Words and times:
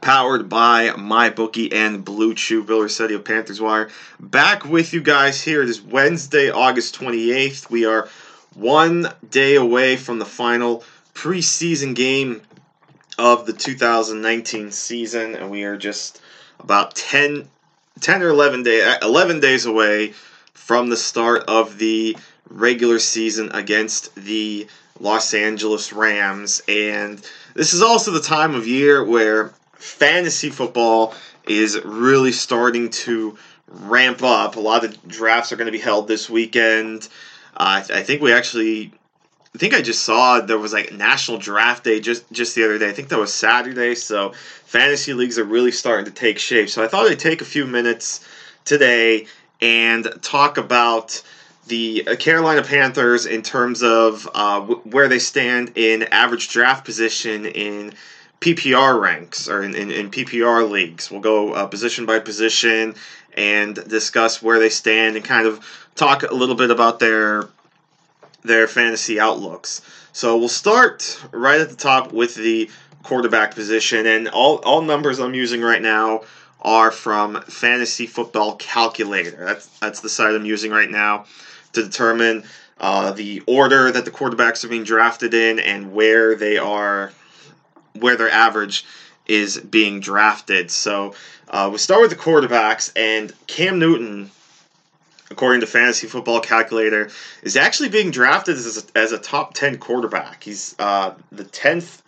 powered 0.00 0.48
by 0.48 0.88
MyBookie 0.88 1.72
and 1.72 2.04
Blue 2.04 2.34
Chew, 2.34 2.64
Bill 2.64 2.82
Rossetti 2.82 3.14
of 3.14 3.24
Panthers 3.24 3.60
Wire. 3.60 3.90
Back 4.18 4.64
with 4.64 4.92
you 4.92 5.02
guys 5.02 5.42
here. 5.42 5.62
It 5.62 5.68
is 5.68 5.80
Wednesday, 5.80 6.50
August 6.50 6.98
28th. 6.98 7.70
We 7.70 7.84
are 7.84 8.08
one 8.54 9.12
day 9.30 9.56
away 9.56 9.96
from 9.96 10.18
the 10.18 10.24
final 10.24 10.84
preseason 11.14 11.94
game 11.94 12.42
of 13.18 13.46
the 13.46 13.52
2019 13.52 14.70
season, 14.70 15.34
and 15.34 15.50
we 15.50 15.64
are 15.64 15.76
just 15.76 16.20
about 16.58 16.94
10, 16.94 17.48
10 18.00 18.22
or 18.22 18.28
11, 18.28 18.62
day, 18.62 18.82
uh, 18.82 19.06
11 19.06 19.40
days 19.40 19.66
away 19.66 20.14
from 20.54 20.88
the 20.88 20.96
start 20.96 21.44
of 21.48 21.78
the 21.78 22.16
regular 22.48 22.98
season 22.98 23.50
against 23.52 24.14
the 24.14 24.66
Los 24.98 25.34
Angeles 25.34 25.92
Rams. 25.92 26.62
And 26.68 27.20
this 27.54 27.74
is 27.74 27.82
also 27.82 28.10
the 28.10 28.20
time 28.20 28.54
of 28.54 28.66
year 28.66 29.04
where 29.04 29.52
fantasy 29.80 30.50
football 30.50 31.14
is 31.48 31.80
really 31.84 32.32
starting 32.32 32.90
to 32.90 33.36
ramp 33.66 34.22
up. 34.22 34.56
A 34.56 34.60
lot 34.60 34.84
of 34.84 35.08
drafts 35.08 35.52
are 35.52 35.56
going 35.56 35.66
to 35.66 35.72
be 35.72 35.78
held 35.78 36.06
this 36.06 36.28
weekend. 36.28 37.08
Uh, 37.56 37.80
I, 37.80 37.80
th- 37.80 37.98
I 37.98 38.02
think 38.02 38.22
we 38.22 38.32
actually. 38.32 38.92
I 39.52 39.58
think 39.58 39.74
I 39.74 39.82
just 39.82 40.04
saw 40.04 40.40
there 40.40 40.58
was 40.58 40.72
like 40.72 40.92
National 40.92 41.36
Draft 41.36 41.82
Day 41.82 41.98
just 41.98 42.30
just 42.30 42.54
the 42.54 42.64
other 42.64 42.78
day. 42.78 42.88
I 42.88 42.92
think 42.92 43.08
that 43.08 43.18
was 43.18 43.34
Saturday. 43.34 43.96
So 43.96 44.32
fantasy 44.64 45.12
leagues 45.12 45.40
are 45.40 45.44
really 45.44 45.72
starting 45.72 46.04
to 46.04 46.12
take 46.12 46.38
shape. 46.38 46.68
So 46.68 46.84
I 46.84 46.86
thought 46.86 47.10
I'd 47.10 47.18
take 47.18 47.40
a 47.40 47.44
few 47.44 47.66
minutes 47.66 48.24
today 48.64 49.26
and 49.60 50.08
talk 50.22 50.56
about 50.56 51.20
the 51.66 52.04
Carolina 52.18 52.62
Panthers 52.62 53.26
in 53.26 53.42
terms 53.42 53.82
of 53.82 54.28
uh, 54.34 54.60
where 54.60 55.08
they 55.08 55.18
stand 55.18 55.72
in 55.76 56.04
average 56.04 56.48
draft 56.48 56.84
position 56.84 57.46
in 57.46 57.92
PPR 58.40 59.00
ranks 59.00 59.48
or 59.48 59.62
in, 59.62 59.74
in, 59.74 59.90
in 59.90 60.10
PPR 60.10 60.68
leagues. 60.68 61.10
We'll 61.10 61.20
go 61.20 61.52
uh, 61.52 61.66
position 61.66 62.06
by 62.06 62.18
position 62.20 62.94
and 63.34 63.74
discuss 63.88 64.42
where 64.42 64.58
they 64.58 64.70
stand 64.70 65.16
and 65.16 65.24
kind 65.24 65.46
of 65.46 65.64
talk 65.94 66.22
a 66.22 66.34
little 66.34 66.54
bit 66.54 66.70
about 66.70 66.98
their 66.98 67.48
their 68.42 68.66
fantasy 68.66 69.20
outlooks. 69.20 69.82
So 70.12 70.38
we'll 70.38 70.48
start 70.48 71.22
right 71.30 71.60
at 71.60 71.68
the 71.68 71.76
top 71.76 72.12
with 72.12 72.34
the 72.34 72.70
quarterback 73.02 73.54
position, 73.54 74.06
and 74.06 74.28
all 74.28 74.56
all 74.58 74.82
numbers 74.82 75.18
I'm 75.18 75.34
using 75.34 75.60
right 75.60 75.82
now 75.82 76.22
are 76.62 76.90
from 76.90 77.40
Fantasy 77.42 78.06
Football 78.06 78.56
Calculator. 78.56 79.44
That's 79.44 79.66
that's 79.78 80.00
the 80.00 80.08
site 80.08 80.34
I'm 80.34 80.46
using 80.46 80.70
right 80.70 80.90
now 80.90 81.26
to 81.74 81.82
determine 81.82 82.44
uh, 82.78 83.12
the 83.12 83.42
order 83.46 83.92
that 83.92 84.04
the 84.04 84.10
quarterbacks 84.10 84.64
are 84.64 84.68
being 84.68 84.84
drafted 84.84 85.34
in 85.34 85.58
and 85.58 85.92
where 85.92 86.34
they 86.34 86.56
are, 86.56 87.12
where 87.98 88.16
their 88.16 88.30
average 88.30 88.84
is 89.26 89.58
being 89.58 90.00
drafted. 90.00 90.70
So 90.70 91.14
uh, 91.48 91.68
we 91.72 91.78
start 91.78 92.02
with 92.02 92.10
the 92.10 92.16
quarterbacks, 92.16 92.92
and 92.96 93.32
Cam 93.46 93.78
Newton, 93.78 94.30
according 95.30 95.60
to 95.60 95.66
Fantasy 95.66 96.06
Football 96.06 96.40
Calculator, 96.40 97.10
is 97.42 97.56
actually 97.56 97.88
being 97.88 98.10
drafted 98.10 98.56
as 98.56 98.90
a, 98.94 98.98
as 98.98 99.12
a 99.12 99.18
top 99.18 99.54
10 99.54 99.78
quarterback. 99.78 100.42
He's 100.42 100.74
uh, 100.78 101.14
the 101.30 101.44
10th, 101.44 102.02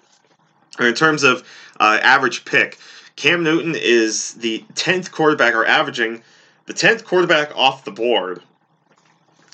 or 0.79 0.87
in 0.87 0.95
terms 0.95 1.23
of 1.23 1.47
uh, 1.79 1.99
average 2.03 2.45
pick, 2.45 2.79
Cam 3.17 3.43
Newton 3.43 3.75
is 3.77 4.35
the 4.35 4.65
10th 4.75 5.11
quarterback, 5.11 5.55
or 5.55 5.67
averaging 5.67 6.23
the 6.67 6.75
10th 6.75 7.05
quarterback 7.05 7.55
off 7.57 7.85
the 7.85 7.91
board 7.93 8.43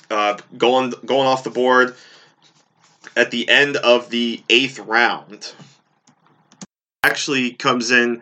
uh, 0.09 0.37
going 0.57 0.93
going 1.05 1.27
off 1.27 1.43
the 1.43 1.49
board 1.49 1.95
at 3.15 3.31
the 3.31 3.47
end 3.49 3.77
of 3.77 4.09
the 4.09 4.43
eighth 4.49 4.79
round. 4.79 5.53
Actually, 7.03 7.53
comes 7.53 7.91
in 7.91 8.21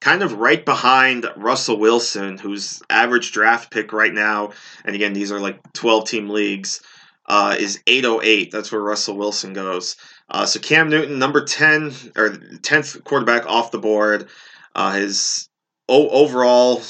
kind 0.00 0.22
of 0.22 0.34
right 0.34 0.64
behind 0.64 1.26
Russell 1.36 1.78
Wilson, 1.78 2.38
whose 2.38 2.82
average 2.90 3.32
draft 3.32 3.70
pick 3.70 3.92
right 3.92 4.12
now, 4.12 4.50
and 4.84 4.94
again 4.94 5.12
these 5.12 5.32
are 5.32 5.40
like 5.40 5.60
twelve 5.72 6.08
team 6.08 6.28
leagues, 6.28 6.82
uh, 7.26 7.56
is 7.58 7.80
eight 7.86 8.04
oh 8.04 8.20
eight. 8.22 8.50
That's 8.50 8.70
where 8.70 8.82
Russell 8.82 9.16
Wilson 9.16 9.52
goes. 9.52 9.96
Uh, 10.28 10.46
so 10.46 10.60
Cam 10.60 10.88
Newton, 10.88 11.18
number 11.18 11.44
ten 11.44 11.92
or 12.16 12.36
tenth 12.62 13.02
quarterback 13.04 13.46
off 13.46 13.70
the 13.70 13.78
board. 13.78 14.28
Uh, 14.74 14.92
his 14.92 15.48
o- 15.88 16.08
overall 16.10 16.82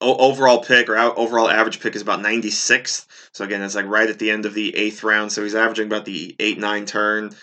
overall 0.00 0.62
pick 0.62 0.88
or 0.88 0.96
overall 0.96 1.48
average 1.48 1.80
pick 1.80 1.96
is 1.96 2.02
about 2.02 2.20
96th. 2.20 3.06
So 3.32 3.44
again, 3.44 3.62
it's 3.62 3.74
like 3.74 3.86
right 3.86 4.08
at 4.08 4.18
the 4.18 4.30
end 4.30 4.46
of 4.46 4.54
the 4.54 4.74
eighth 4.76 5.02
round. 5.02 5.32
So 5.32 5.42
he's 5.42 5.54
averaging 5.54 5.86
about 5.86 6.04
the 6.04 6.36
eight 6.38 6.58
nine 6.58 6.86
turn. 6.86 7.34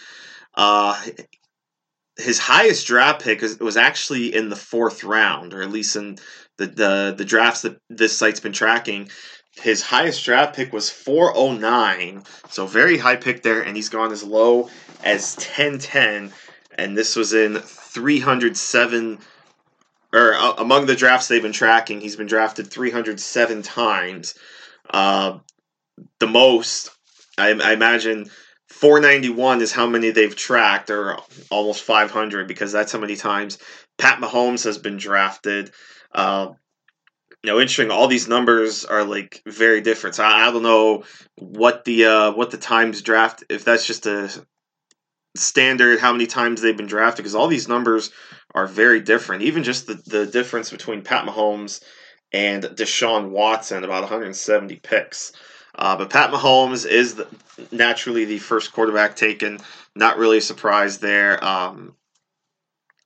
Uh, 0.53 1.01
his 2.17 2.39
highest 2.39 2.87
draft 2.87 3.23
pick 3.23 3.41
was, 3.41 3.59
was 3.59 3.77
actually 3.77 4.33
in 4.33 4.49
the 4.49 4.55
fourth 4.55 5.03
round, 5.03 5.53
or 5.53 5.61
at 5.61 5.71
least 5.71 5.95
in 5.95 6.17
the, 6.57 6.67
the 6.67 7.15
the 7.17 7.25
drafts 7.25 7.61
that 7.61 7.77
this 7.89 8.17
site's 8.17 8.39
been 8.39 8.53
tracking. 8.53 9.09
His 9.57 9.81
highest 9.81 10.23
draft 10.25 10.55
pick 10.55 10.73
was 10.73 10.89
409, 10.89 12.23
so 12.49 12.65
very 12.65 12.97
high 12.97 13.15
pick 13.15 13.41
there, 13.41 13.61
and 13.61 13.75
he's 13.75 13.89
gone 13.89 14.11
as 14.11 14.23
low 14.23 14.69
as 15.03 15.35
1010, 15.35 16.33
and 16.77 16.97
this 16.97 17.15
was 17.15 17.33
in 17.33 17.59
307 17.59 19.19
or 20.15 20.33
uh, 20.33 20.53
among 20.57 20.85
the 20.85 20.95
drafts 20.95 21.27
they've 21.27 21.41
been 21.41 21.51
tracking, 21.51 21.99
he's 21.99 22.15
been 22.15 22.25
drafted 22.25 22.67
307 22.67 23.61
times. 23.61 24.35
Uh, 24.89 25.39
the 26.19 26.27
most, 26.27 26.89
I, 27.37 27.49
I, 27.49 27.73
imagine, 27.73 28.29
491 28.85 29.61
is 29.63 29.71
how 29.71 29.87
many 29.87 30.11
they've 30.11 30.35
tracked, 30.35 30.91
or 30.91 31.17
almost 31.49 31.81
500, 31.81 32.47
because 32.47 32.71
that's 32.71 32.91
how 32.91 32.99
many 32.99 33.15
times 33.15 33.57
Pat 33.97 34.19
Mahomes 34.19 34.63
has 34.65 34.77
been 34.77 34.97
drafted. 34.97 35.71
Uh, 36.13 36.49
you 37.41 37.51
know, 37.51 37.59
interesting. 37.59 37.89
All 37.89 38.07
these 38.07 38.27
numbers 38.27 38.85
are 38.85 39.03
like 39.03 39.41
very 39.47 39.81
different. 39.81 40.17
So 40.17 40.23
I, 40.23 40.47
I 40.47 40.51
don't 40.51 40.61
know 40.61 41.03
what 41.39 41.83
the 41.85 42.05
uh, 42.05 42.31
what 42.33 42.51
the 42.51 42.59
times 42.59 43.01
draft 43.01 43.43
if 43.49 43.65
that's 43.65 43.87
just 43.87 44.05
a 44.05 44.29
standard 45.35 45.99
how 45.99 46.11
many 46.11 46.27
times 46.27 46.61
they've 46.61 46.77
been 46.77 46.85
drafted 46.85 47.23
because 47.23 47.33
all 47.33 47.47
these 47.47 47.67
numbers 47.67 48.11
are 48.53 48.67
very 48.67 48.99
different. 48.99 49.41
Even 49.41 49.63
just 49.63 49.87
the, 49.87 49.95
the 49.95 50.27
difference 50.27 50.69
between 50.69 51.01
Pat 51.01 51.25
Mahomes 51.25 51.81
and 52.31 52.63
Deshaun 52.63 53.31
Watson, 53.31 53.83
about 53.83 54.01
170 54.03 54.75
picks. 54.75 55.31
Uh, 55.77 55.97
but 55.97 56.09
Pat 56.09 56.31
Mahomes 56.31 56.87
is 56.87 57.15
the, 57.15 57.27
naturally 57.71 58.25
the 58.25 58.39
first 58.39 58.73
quarterback 58.73 59.15
taken. 59.15 59.59
Not 59.95 60.17
really 60.17 60.37
a 60.37 60.41
surprise 60.41 60.99
there. 60.99 61.43
Um, 61.43 61.95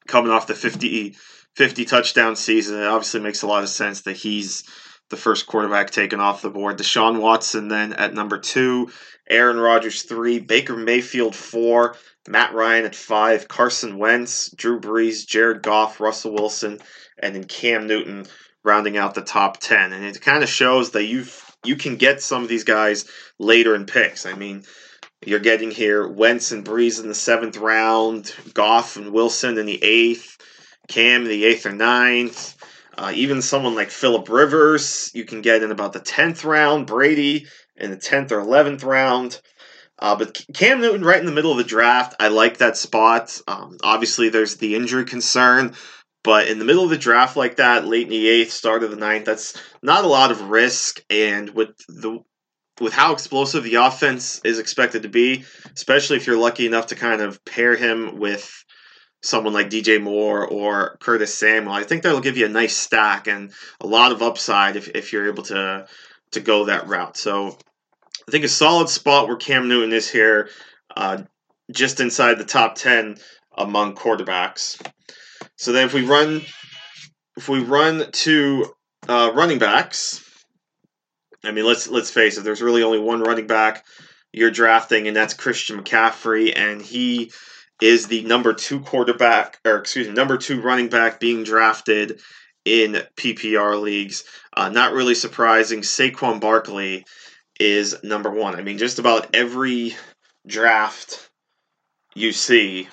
coming 0.07 0.31
off 0.31 0.47
the 0.47 0.55
50, 0.55 1.15
50 1.55 1.85
touchdown 1.85 2.35
season, 2.35 2.79
it 2.79 2.85
obviously 2.85 3.21
makes 3.21 3.41
a 3.41 3.47
lot 3.47 3.63
of 3.63 3.69
sense 3.69 4.01
that 4.01 4.17
he's 4.17 4.63
the 5.09 5.17
first 5.17 5.47
quarterback 5.47 5.89
taken 5.89 6.19
off 6.19 6.41
the 6.41 6.49
board. 6.49 6.77
Deshaun 6.77 7.19
Watson 7.19 7.67
then 7.67 7.93
at 7.93 8.13
number 8.13 8.37
two, 8.37 8.89
Aaron 9.29 9.57
Rodgers 9.57 10.03
three, 10.03 10.39
Baker 10.39 10.75
Mayfield 10.75 11.35
four, 11.35 11.95
Matt 12.27 12.53
Ryan 12.53 12.85
at 12.85 12.95
five, 12.95 13.47
Carson 13.47 13.97
Wentz, 13.97 14.51
Drew 14.51 14.79
Brees, 14.79 15.25
Jared 15.25 15.63
Goff, 15.63 15.99
Russell 15.99 16.33
Wilson, 16.33 16.79
and 17.17 17.35
then 17.35 17.43
Cam 17.43 17.87
Newton 17.87 18.27
rounding 18.63 18.97
out 18.97 19.15
the 19.15 19.21
top 19.21 19.57
ten. 19.57 19.93
And 19.93 20.05
it 20.05 20.21
kind 20.21 20.43
of 20.43 20.49
shows 20.49 20.91
that 20.91 21.05
you 21.05 21.25
you 21.65 21.75
can 21.75 21.97
get 21.97 22.21
some 22.21 22.43
of 22.43 22.49
these 22.49 22.63
guys 22.63 23.09
later 23.37 23.75
in 23.75 23.85
picks. 23.85 24.25
I 24.25 24.33
mean, 24.33 24.63
you're 25.25 25.39
getting 25.39 25.71
here 25.71 26.07
Wentz 26.07 26.51
and 26.51 26.65
Brees 26.65 27.01
in 27.01 27.07
the 27.07 27.15
seventh 27.15 27.57
round, 27.57 28.33
Goff 28.53 28.95
and 28.95 29.11
Wilson 29.11 29.57
in 29.57 29.65
the 29.65 29.83
eighth, 29.83 30.37
Cam 30.87 31.23
in 31.23 31.27
the 31.27 31.45
eighth 31.45 31.65
or 31.65 31.73
ninth. 31.73 32.55
Uh, 32.97 33.11
even 33.13 33.41
someone 33.41 33.75
like 33.75 33.91
Philip 33.91 34.27
Rivers, 34.27 35.11
you 35.13 35.23
can 35.23 35.41
get 35.41 35.63
in 35.63 35.71
about 35.71 35.93
the 35.93 35.99
tenth 35.99 36.43
round. 36.43 36.87
Brady 36.87 37.47
in 37.77 37.91
the 37.91 37.97
tenth 37.97 38.31
or 38.31 38.39
eleventh 38.39 38.83
round. 38.83 39.39
Uh, 39.99 40.15
but 40.15 40.45
Cam 40.53 40.79
Newton 40.79 41.03
right 41.03 41.19
in 41.19 41.25
the 41.25 41.31
middle 41.31 41.51
of 41.51 41.57
the 41.57 41.63
draft, 41.63 42.15
I 42.19 42.29
like 42.29 42.57
that 42.57 42.77
spot. 42.77 43.39
Um, 43.47 43.77
obviously, 43.83 44.29
there's 44.29 44.55
the 44.55 44.75
injury 44.75 45.03
concern, 45.03 45.75
but 46.23 46.47
in 46.47 46.59
the 46.59 46.65
middle 46.65 46.83
of 46.83 46.89
the 46.89 46.97
draft 46.97 47.37
like 47.37 47.57
that, 47.57 47.87
late 47.87 48.03
in 48.03 48.09
the 48.09 48.27
eighth, 48.27 48.51
start 48.51 48.83
of 48.83 48.91
the 48.91 48.97
ninth, 48.97 49.25
that's 49.25 49.59
not 49.81 50.03
a 50.03 50.07
lot 50.07 50.31
of 50.31 50.49
risk. 50.49 51.03
And 51.09 51.49
with 51.51 51.75
the 51.87 52.19
with 52.79 52.93
how 52.93 53.13
explosive 53.13 53.63
the 53.63 53.75
offense 53.75 54.39
is 54.43 54.59
expected 54.59 55.03
to 55.03 55.09
be, 55.09 55.43
especially 55.75 56.17
if 56.17 56.25
you're 56.25 56.37
lucky 56.37 56.65
enough 56.65 56.87
to 56.87 56.95
kind 56.95 57.21
of 57.21 57.43
pair 57.43 57.75
him 57.75 58.17
with 58.17 58.63
someone 59.21 59.53
like 59.53 59.69
DJ 59.69 60.01
Moore 60.01 60.47
or 60.47 60.97
Curtis 61.01 61.37
Samuel. 61.37 61.73
I 61.73 61.83
think 61.83 62.03
that'll 62.03 62.21
give 62.21 62.37
you 62.37 62.45
a 62.45 62.49
nice 62.49 62.75
stack 62.75 63.27
and 63.27 63.51
a 63.81 63.87
lot 63.87 64.11
of 64.11 64.21
upside 64.21 64.75
if, 64.75 64.87
if 64.89 65.11
you're 65.11 65.27
able 65.27 65.43
to 65.43 65.87
to 66.31 66.39
go 66.39 66.65
that 66.65 66.87
route. 66.87 67.17
So 67.17 67.57
I 68.27 68.31
think 68.31 68.45
a 68.45 68.49
solid 68.49 68.87
spot 68.87 69.27
where 69.27 69.37
Cam 69.37 69.67
Newton 69.67 69.93
is 69.93 70.09
here, 70.09 70.49
uh, 70.95 71.23
just 71.71 71.99
inside 71.99 72.37
the 72.37 72.45
top 72.45 72.75
ten 72.75 73.17
among 73.57 73.95
quarterbacks. 73.95 74.79
So 75.59 75.73
then 75.73 75.85
if 75.85 75.93
we 75.93 76.05
run 76.05 76.41
if 77.35 77.49
we 77.49 77.59
run 77.59 78.09
to 78.11 78.73
uh, 79.09 79.31
running 79.35 79.59
backs, 79.59 80.23
I 81.43 81.51
mean 81.51 81.65
let's 81.65 81.89
let's 81.89 82.09
face 82.09 82.37
it, 82.37 82.45
there's 82.45 82.61
really 82.61 82.81
only 82.81 82.99
one 82.99 83.21
running 83.21 83.45
back 83.45 83.85
you're 84.31 84.51
drafting, 84.51 85.09
and 85.09 85.17
that's 85.17 85.33
Christian 85.33 85.83
McCaffrey, 85.83 86.53
and 86.55 86.81
he 86.81 87.33
is 87.81 88.07
the 88.07 88.23
number 88.23 88.53
two 88.53 88.79
quarterback, 88.79 89.59
or 89.65 89.75
excuse 89.75 90.07
me, 90.07 90.13
number 90.13 90.37
two 90.37 90.61
running 90.61 90.87
back 90.87 91.19
being 91.19 91.43
drafted 91.43 92.21
in 92.63 93.03
PPR 93.17 93.81
leagues. 93.81 94.23
Uh, 94.55 94.69
not 94.69 94.93
really 94.93 95.15
surprising. 95.15 95.81
Saquon 95.81 96.39
Barkley 96.39 97.03
is 97.59 98.01
number 98.01 98.29
one. 98.29 98.55
I 98.55 98.61
mean, 98.61 98.77
just 98.77 98.97
about 98.97 99.35
every 99.35 99.97
draft 100.47 101.29
you 102.15 102.31
see, 102.31 102.87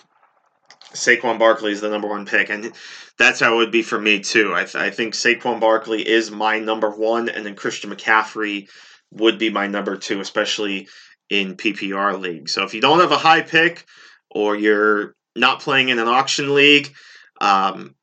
Saquon 0.97 1.39
Barkley 1.39 1.73
is 1.73 1.81
the 1.81 1.89
number 1.89 2.09
one 2.09 2.27
pick, 2.27 2.51
and 2.51 2.73
that's 3.19 3.41
how 3.41 3.55
it 3.55 3.57
would 3.57 3.73
be 3.73 3.83
for 3.83 4.01
me 4.01 4.21
too. 4.21 4.53
I, 4.55 4.65
th- 4.65 4.77
I 4.77 4.91
think 4.91 5.15
Saquon 5.15 5.61
Barkley 5.61 6.07
is 6.07 6.31
my 6.31 6.59
number 6.59 6.91
one, 6.91 7.29
and 7.29 7.47
then 7.47 7.55
Christian 7.55 7.91
McCaffrey 7.91 8.69
would 9.13 9.39
be 9.39 9.51
my 9.51 9.67
number 9.67 9.97
two, 9.97 10.21
especially 10.21 10.89
in 11.31 11.57
PPR 11.57 12.21
league. 12.21 12.49
So 12.49 12.65
if 12.65 12.75
you 12.75 12.81
don't 12.81 13.01
have 13.01 13.13
a 13.13 13.17
high 13.17 13.43
pick 13.43 13.85
or 14.31 14.57
you're 14.57 15.15
not 15.35 15.61
playing 15.61 15.89
in 15.89 15.99
an 15.99 16.09
auction 16.09 16.55
league, 16.55 16.93
um, 17.41 17.95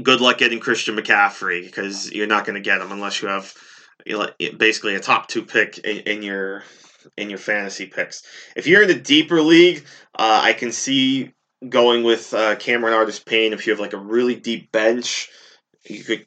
good 0.00 0.20
luck 0.20 0.38
getting 0.38 0.60
Christian 0.60 0.96
McCaffrey 0.96 1.62
because 1.62 2.10
you're 2.10 2.26
not 2.26 2.44
going 2.44 2.54
to 2.54 2.60
get 2.60 2.80
him 2.80 2.92
unless 2.92 3.20
you 3.22 3.28
have 3.28 3.52
you 4.06 4.18
know, 4.18 4.28
basically 4.56 4.94
a 4.94 5.00
top 5.00 5.28
two 5.28 5.44
pick 5.44 5.78
in, 5.78 5.98
in, 6.00 6.22
your 6.22 6.64
in 7.16 7.28
your 7.30 7.38
fantasy 7.38 7.86
picks. 7.86 8.22
If 8.56 8.66
you're 8.66 8.82
in 8.82 8.90
a 8.90 9.00
deeper 9.00 9.40
league, 9.40 9.84
uh, 10.14 10.40
I 10.42 10.52
can 10.54 10.72
see 10.72 11.32
going 11.68 12.02
with 12.02 12.32
uh, 12.34 12.56
Cameron 12.56 12.94
Artis-Payne. 12.94 13.52
If 13.52 13.66
you 13.66 13.72
have 13.72 13.80
like 13.80 13.92
a 13.92 13.98
really 13.98 14.34
deep 14.34 14.72
bench, 14.72 15.28
you 15.84 16.04
could. 16.04 16.26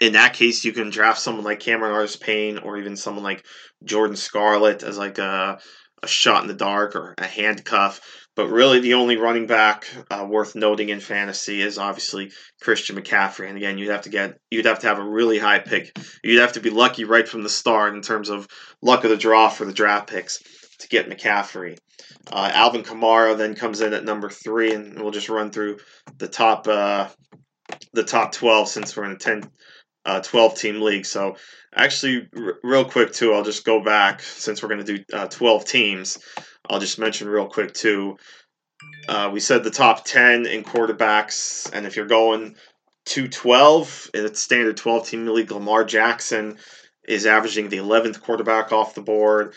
In 0.00 0.12
that 0.12 0.34
case, 0.34 0.64
you 0.64 0.72
can 0.72 0.90
draft 0.90 1.20
someone 1.20 1.44
like 1.44 1.58
Cameron 1.58 1.92
Artis-Payne 1.92 2.58
or 2.58 2.78
even 2.78 2.96
someone 2.96 3.24
like 3.24 3.44
Jordan 3.82 4.14
Scarlett 4.14 4.84
as 4.84 4.96
like 4.96 5.18
a, 5.18 5.58
a 6.02 6.06
shot 6.06 6.42
in 6.42 6.48
the 6.48 6.54
dark 6.54 6.94
or 6.94 7.14
a 7.18 7.26
handcuff. 7.26 8.00
But 8.36 8.46
really, 8.46 8.78
the 8.78 8.94
only 8.94 9.16
running 9.16 9.48
back 9.48 9.88
uh, 10.08 10.24
worth 10.28 10.54
noting 10.54 10.90
in 10.90 11.00
fantasy 11.00 11.60
is 11.60 11.76
obviously 11.76 12.30
Christian 12.60 12.94
McCaffrey. 12.94 13.48
And 13.48 13.56
again, 13.56 13.78
you'd 13.78 13.90
have 13.90 14.02
to 14.02 14.10
get 14.10 14.38
you'd 14.52 14.66
have 14.66 14.78
to 14.80 14.86
have 14.86 15.00
a 15.00 15.04
really 15.04 15.40
high 15.40 15.58
pick. 15.58 15.98
You'd 16.22 16.40
have 16.40 16.52
to 16.52 16.60
be 16.60 16.70
lucky 16.70 17.02
right 17.02 17.28
from 17.28 17.42
the 17.42 17.48
start 17.48 17.96
in 17.96 18.02
terms 18.02 18.28
of 18.28 18.46
luck 18.80 19.02
of 19.02 19.10
the 19.10 19.16
draw 19.16 19.48
for 19.48 19.64
the 19.64 19.72
draft 19.72 20.08
picks 20.08 20.40
to 20.78 20.88
get 20.88 21.08
McCaffrey. 21.08 21.78
Uh, 22.30 22.50
Alvin 22.52 22.82
Kamara 22.82 23.36
then 23.36 23.54
comes 23.54 23.80
in 23.80 23.92
at 23.92 24.04
number 24.04 24.30
three, 24.30 24.72
and 24.74 25.00
we'll 25.00 25.10
just 25.10 25.28
run 25.28 25.50
through 25.50 25.78
the 26.18 26.28
top 26.28 26.68
uh, 26.68 27.08
the 27.92 28.04
top 28.04 28.32
twelve 28.32 28.68
since 28.68 28.96
we're 28.96 29.04
in 29.04 29.12
a 29.12 29.16
10, 29.16 29.50
uh, 30.04 30.20
12 30.20 30.54
team 30.56 30.80
league. 30.80 31.06
So 31.06 31.36
actually, 31.74 32.28
r- 32.36 32.58
real 32.62 32.84
quick 32.84 33.12
too, 33.12 33.34
I'll 33.34 33.44
just 33.44 33.64
go 33.64 33.82
back 33.82 34.22
since 34.22 34.62
we're 34.62 34.68
going 34.68 34.84
to 34.84 34.96
do 34.96 35.04
uh, 35.12 35.26
12 35.26 35.64
teams. 35.64 36.18
I'll 36.68 36.80
just 36.80 36.98
mention 36.98 37.28
real 37.28 37.46
quick 37.46 37.74
too. 37.74 38.16
Uh, 39.08 39.30
we 39.32 39.40
said 39.40 39.64
the 39.64 39.70
top 39.70 40.04
10 40.04 40.46
in 40.46 40.62
quarterbacks, 40.62 41.70
and 41.72 41.86
if 41.86 41.96
you're 41.96 42.06
going 42.06 42.56
to 43.06 43.28
12 43.28 44.10
in 44.14 44.24
a 44.26 44.34
standard 44.34 44.76
12 44.76 45.08
team 45.08 45.26
league, 45.26 45.50
Lamar 45.50 45.84
Jackson 45.84 46.58
is 47.06 47.24
averaging 47.24 47.70
the 47.70 47.78
11th 47.78 48.20
quarterback 48.20 48.70
off 48.70 48.94
the 48.94 49.00
board. 49.00 49.54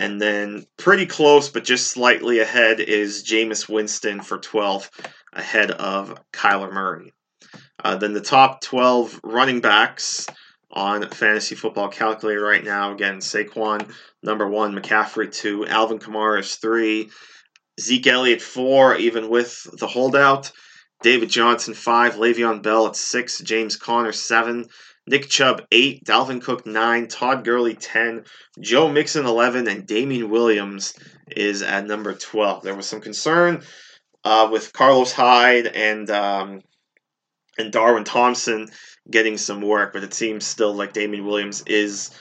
And 0.00 0.18
then 0.18 0.64
pretty 0.78 1.04
close, 1.04 1.50
but 1.50 1.62
just 1.62 1.88
slightly 1.88 2.38
ahead, 2.38 2.80
is 2.80 3.22
Jameis 3.22 3.68
Winston 3.68 4.22
for 4.22 4.38
12th, 4.38 4.88
ahead 5.30 5.72
of 5.72 6.18
Kyler 6.32 6.72
Murray. 6.72 7.12
Uh, 7.84 7.96
then 7.96 8.14
the 8.14 8.22
top 8.22 8.62
12 8.62 9.20
running 9.22 9.60
backs 9.60 10.26
on 10.70 11.06
Fantasy 11.10 11.54
Football 11.54 11.90
Calculator 11.90 12.40
right 12.40 12.64
now. 12.64 12.94
Again, 12.94 13.18
Saquon, 13.18 13.92
number 14.22 14.48
one, 14.48 14.74
McCaffrey, 14.74 15.30
two, 15.30 15.66
Alvin 15.66 15.98
Kamara 15.98 16.40
is 16.40 16.56
three, 16.56 17.10
Zeke 17.78 18.06
Elliott, 18.06 18.40
four, 18.40 18.96
even 18.96 19.28
with 19.28 19.66
the 19.78 19.86
holdout. 19.86 20.50
David 21.02 21.28
Johnson, 21.28 21.74
five, 21.74 22.14
Le'Veon 22.14 22.62
Bell 22.62 22.86
at 22.86 22.96
six, 22.96 23.38
James 23.40 23.76
Conner, 23.76 24.12
seven, 24.12 24.64
Nick 25.10 25.28
Chubb, 25.28 25.66
eight, 25.72 26.04
Dalvin 26.04 26.40
Cook, 26.40 26.66
nine, 26.66 27.08
Todd 27.08 27.44
Gurley, 27.44 27.74
10, 27.74 28.24
Joe 28.60 28.88
Mixon, 28.88 29.26
11, 29.26 29.66
and 29.66 29.84
Damien 29.84 30.30
Williams 30.30 30.94
is 31.36 31.62
at 31.62 31.84
number 31.84 32.14
12. 32.14 32.62
There 32.62 32.76
was 32.76 32.86
some 32.86 33.00
concern 33.00 33.64
uh, 34.24 34.48
with 34.52 34.72
Carlos 34.72 35.12
Hyde 35.12 35.66
and 35.66 36.08
um, 36.10 36.60
and 37.58 37.72
Darwin 37.72 38.04
Thompson 38.04 38.68
getting 39.10 39.36
some 39.36 39.60
work, 39.60 39.92
but 39.92 40.04
it 40.04 40.14
seems 40.14 40.46
still 40.46 40.72
like 40.72 40.92
Damien 40.92 41.26
Williams 41.26 41.64
is 41.66 42.12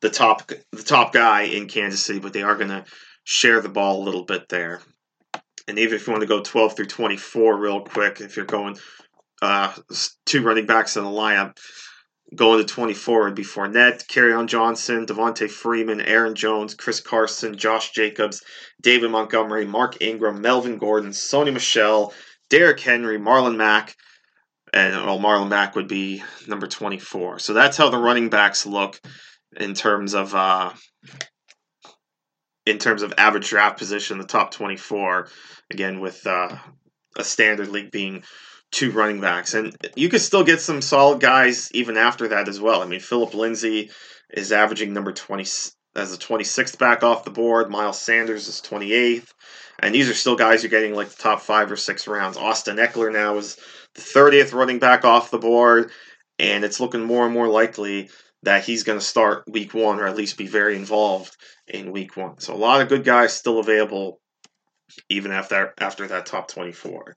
the 0.00 0.08
top 0.08 0.52
the 0.70 0.82
top 0.84 1.12
guy 1.12 1.42
in 1.42 1.66
Kansas 1.66 2.04
City, 2.04 2.20
but 2.20 2.32
they 2.32 2.44
are 2.44 2.54
going 2.54 2.68
to 2.68 2.84
share 3.24 3.60
the 3.60 3.68
ball 3.68 4.00
a 4.00 4.04
little 4.04 4.24
bit 4.24 4.48
there. 4.48 4.82
And 5.66 5.80
even 5.80 5.96
if 5.96 6.06
you 6.06 6.12
want 6.12 6.20
to 6.20 6.28
go 6.28 6.44
12 6.44 6.76
through 6.76 6.86
24 6.86 7.56
real 7.58 7.80
quick, 7.80 8.20
if 8.20 8.36
you're 8.36 8.46
going 8.46 8.78
uh, 9.42 9.74
two 10.26 10.44
running 10.44 10.66
backs 10.66 10.96
in 10.96 11.02
the 11.02 11.10
lineup, 11.10 11.58
going 12.34 12.58
to 12.58 12.64
24 12.64 13.24
would 13.24 13.34
be 13.34 13.44
Fournette, 13.44 14.06
Kerryon 14.08 14.46
Johnson, 14.46 15.06
Devonta 15.06 15.48
Freeman, 15.48 16.00
Aaron 16.00 16.34
Jones, 16.34 16.74
Chris 16.74 17.00
Carson, 17.00 17.56
Josh 17.56 17.92
Jacobs, 17.92 18.42
David 18.80 19.10
Montgomery, 19.10 19.64
Mark 19.64 20.02
Ingram, 20.02 20.40
Melvin 20.40 20.78
Gordon, 20.78 21.10
Sony 21.10 21.52
Michel, 21.52 22.12
Derrick 22.50 22.80
Henry, 22.80 23.18
Marlon 23.18 23.56
Mack, 23.56 23.96
and 24.72 24.94
well, 25.06 25.18
Marlon 25.18 25.48
Mack 25.48 25.76
would 25.76 25.88
be 25.88 26.22
number 26.48 26.66
24. 26.66 27.38
So 27.38 27.52
that's 27.52 27.76
how 27.76 27.88
the 27.90 27.98
running 27.98 28.28
backs 28.28 28.66
look 28.66 29.00
in 29.56 29.74
terms 29.74 30.14
of 30.14 30.34
uh, 30.34 30.72
in 32.66 32.78
terms 32.78 33.02
of 33.02 33.14
average 33.16 33.48
draft 33.48 33.78
position, 33.78 34.18
the 34.18 34.24
top 34.24 34.50
24. 34.50 35.28
Again, 35.70 36.00
with 36.00 36.26
uh, 36.26 36.56
a 37.16 37.24
standard 37.24 37.68
league 37.68 37.90
being 37.90 38.24
two 38.76 38.90
running 38.90 39.20
backs, 39.20 39.54
and 39.54 39.74
you 39.96 40.10
could 40.10 40.20
still 40.20 40.44
get 40.44 40.60
some 40.60 40.82
solid 40.82 41.18
guys 41.18 41.70
even 41.72 41.96
after 41.96 42.28
that 42.28 42.46
as 42.46 42.60
well. 42.60 42.82
I 42.82 42.86
mean, 42.86 43.00
Philip 43.00 43.32
Lindsay 43.32 43.90
is 44.34 44.52
averaging 44.52 44.92
number 44.92 45.12
20 45.12 45.42
as 45.96 46.12
a 46.12 46.18
26th 46.18 46.78
back 46.78 47.02
off 47.02 47.24
the 47.24 47.30
board. 47.30 47.70
Miles 47.70 48.00
Sanders 48.00 48.48
is 48.48 48.60
28th. 48.60 49.32
And 49.78 49.94
these 49.94 50.10
are 50.10 50.14
still 50.14 50.36
guys 50.36 50.62
you're 50.62 50.70
getting 50.70 50.94
like 50.94 51.08
the 51.08 51.22
top 51.22 51.40
five 51.40 51.72
or 51.72 51.76
six 51.76 52.06
rounds. 52.06 52.36
Austin 52.36 52.76
Ekeler 52.76 53.12
now 53.12 53.36
is 53.38 53.56
the 53.94 54.02
30th 54.02 54.52
running 54.52 54.78
back 54.78 55.04
off 55.04 55.30
the 55.30 55.38
board, 55.38 55.90
and 56.38 56.62
it's 56.62 56.80
looking 56.80 57.02
more 57.02 57.24
and 57.24 57.32
more 57.32 57.48
likely 57.48 58.10
that 58.42 58.64
he's 58.64 58.84
going 58.84 58.98
to 58.98 59.04
start 59.04 59.44
week 59.48 59.72
one 59.72 59.98
or 59.98 60.06
at 60.06 60.16
least 60.16 60.36
be 60.36 60.46
very 60.46 60.76
involved 60.76 61.34
in 61.66 61.92
week 61.92 62.16
one. 62.16 62.38
So 62.40 62.54
a 62.54 62.56
lot 62.56 62.82
of 62.82 62.88
good 62.88 63.04
guys 63.04 63.32
still 63.32 63.58
available 63.58 64.20
even 65.08 65.32
after 65.32 65.74
after 65.78 66.06
that 66.08 66.26
top 66.26 66.48
24. 66.48 67.16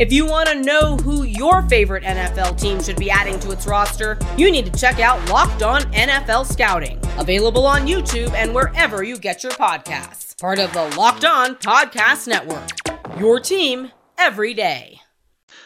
If 0.00 0.12
you 0.14 0.24
want 0.24 0.48
to 0.48 0.62
know 0.62 0.96
who 0.96 1.24
your 1.24 1.60
favorite 1.68 2.04
NFL 2.04 2.58
team 2.58 2.82
should 2.82 2.96
be 2.96 3.10
adding 3.10 3.38
to 3.40 3.50
its 3.50 3.66
roster, 3.66 4.16
you 4.38 4.50
need 4.50 4.64
to 4.64 4.72
check 4.80 4.98
out 4.98 5.28
Locked 5.28 5.62
On 5.62 5.82
NFL 5.92 6.50
Scouting, 6.50 6.98
available 7.18 7.66
on 7.66 7.86
YouTube 7.86 8.32
and 8.32 8.54
wherever 8.54 9.02
you 9.02 9.18
get 9.18 9.42
your 9.42 9.52
podcasts. 9.52 10.40
Part 10.40 10.58
of 10.58 10.72
the 10.72 10.88
Locked 10.96 11.26
On 11.26 11.54
Podcast 11.54 12.26
Network. 12.26 12.70
Your 13.18 13.40
team 13.40 13.92
every 14.16 14.54
day. 14.54 14.98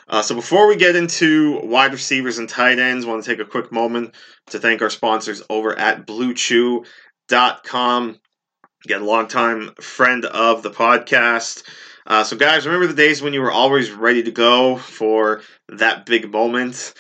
Uh, 0.08 0.20
so 0.20 0.34
before 0.34 0.66
we 0.66 0.74
get 0.74 0.96
into 0.96 1.60
wide 1.60 1.92
receivers 1.92 2.38
and 2.38 2.48
tight 2.48 2.80
ends, 2.80 3.06
I 3.06 3.10
want 3.10 3.22
to 3.22 3.30
take 3.30 3.38
a 3.38 3.48
quick 3.48 3.70
moment 3.70 4.16
to 4.48 4.58
thank 4.58 4.82
our 4.82 4.90
sponsors 4.90 5.44
over 5.48 5.78
at 5.78 6.08
BlueChew.com. 6.08 8.18
Again, 8.84 9.06
longtime 9.06 9.74
friend 9.80 10.24
of 10.24 10.64
the 10.64 10.72
podcast. 10.72 11.62
Uh, 12.06 12.22
so, 12.22 12.36
guys, 12.36 12.66
remember 12.66 12.86
the 12.86 12.94
days 12.94 13.22
when 13.22 13.32
you 13.32 13.40
were 13.40 13.52
always 13.52 13.90
ready 13.90 14.22
to 14.22 14.30
go 14.30 14.76
for 14.76 15.40
that 15.68 16.04
big 16.04 16.30
moment? 16.30 16.92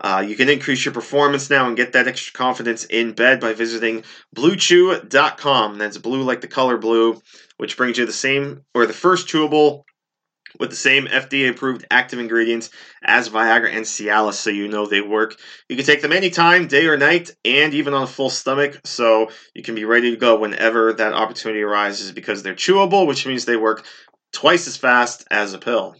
Uh, 0.00 0.24
you 0.26 0.36
can 0.36 0.48
increase 0.48 0.84
your 0.84 0.94
performance 0.94 1.50
now 1.50 1.66
and 1.66 1.76
get 1.76 1.92
that 1.92 2.08
extra 2.08 2.32
confidence 2.32 2.84
in 2.84 3.12
bed 3.12 3.40
by 3.40 3.52
visiting 3.52 4.04
bluechew.com. 4.34 5.78
That's 5.78 5.98
blue 5.98 6.22
like 6.22 6.40
the 6.40 6.48
color 6.48 6.78
blue, 6.78 7.20
which 7.56 7.76
brings 7.76 7.98
you 7.98 8.06
the 8.06 8.12
same 8.12 8.64
or 8.74 8.86
the 8.86 8.92
first 8.92 9.28
chewable 9.28 9.84
with 10.58 10.70
the 10.70 10.76
same 10.76 11.06
FDA 11.06 11.50
approved 11.50 11.86
active 11.90 12.18
ingredients 12.18 12.70
as 13.02 13.30
Viagra 13.30 13.74
and 13.74 13.84
Cialis, 13.84 14.34
so 14.34 14.50
you 14.50 14.68
know 14.68 14.86
they 14.86 15.00
work. 15.00 15.36
You 15.68 15.76
can 15.76 15.84
take 15.84 16.02
them 16.02 16.12
anytime, 16.12 16.66
day 16.66 16.86
or 16.86 16.96
night, 16.96 17.30
and 17.44 17.72
even 17.74 17.94
on 17.94 18.02
a 18.02 18.06
full 18.06 18.30
stomach, 18.30 18.80
so 18.84 19.30
you 19.54 19.62
can 19.62 19.74
be 19.74 19.84
ready 19.84 20.10
to 20.10 20.16
go 20.16 20.36
whenever 20.38 20.92
that 20.92 21.14
opportunity 21.14 21.62
arises 21.62 22.12
because 22.12 22.42
they're 22.42 22.54
chewable, 22.54 23.06
which 23.06 23.26
means 23.26 23.44
they 23.44 23.56
work 23.56 23.84
twice 24.32 24.66
as 24.66 24.76
fast 24.76 25.26
as 25.30 25.54
a 25.54 25.58
pill. 25.58 25.96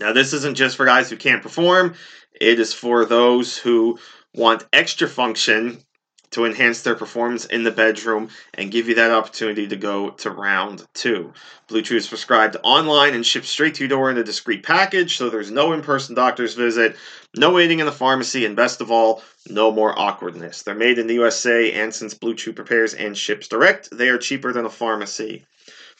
Now, 0.00 0.12
this 0.12 0.32
isn't 0.32 0.56
just 0.56 0.76
for 0.76 0.86
guys 0.86 1.10
who 1.10 1.16
can't 1.16 1.42
perform, 1.42 1.94
it 2.40 2.60
is 2.60 2.72
for 2.72 3.04
those 3.04 3.58
who 3.58 3.98
want 4.34 4.66
extra 4.72 5.08
function 5.08 5.82
to 6.30 6.44
enhance 6.44 6.82
their 6.82 6.94
performance 6.94 7.46
in 7.46 7.64
the 7.64 7.70
bedroom 7.70 8.28
and 8.54 8.70
give 8.70 8.88
you 8.88 8.94
that 8.96 9.10
opportunity 9.10 9.66
to 9.66 9.76
go 9.76 10.10
to 10.10 10.30
round 10.30 10.84
two. 10.92 11.32
Blue 11.68 11.82
Chew 11.82 11.96
is 11.96 12.06
prescribed 12.06 12.56
online 12.62 13.14
and 13.14 13.24
shipped 13.24 13.46
straight 13.46 13.74
to 13.76 13.84
your 13.84 13.88
door 13.88 14.10
in 14.10 14.18
a 14.18 14.24
discreet 14.24 14.62
package, 14.62 15.16
so 15.16 15.30
there's 15.30 15.50
no 15.50 15.72
in 15.72 15.80
person 15.80 16.14
doctor's 16.14 16.54
visit, 16.54 16.96
no 17.34 17.50
waiting 17.52 17.80
in 17.80 17.86
the 17.86 17.92
pharmacy, 17.92 18.44
and 18.44 18.56
best 18.56 18.80
of 18.80 18.90
all, 18.90 19.22
no 19.48 19.72
more 19.72 19.98
awkwardness. 19.98 20.62
They're 20.62 20.74
made 20.74 20.98
in 20.98 21.06
the 21.06 21.14
USA, 21.14 21.72
and 21.72 21.94
since 21.94 22.14
Blue 22.14 22.34
Chew 22.34 22.52
prepares 22.52 22.94
and 22.94 23.16
ships 23.16 23.48
direct, 23.48 23.88
they 23.90 24.08
are 24.10 24.18
cheaper 24.18 24.52
than 24.52 24.66
a 24.66 24.70
pharmacy. 24.70 25.46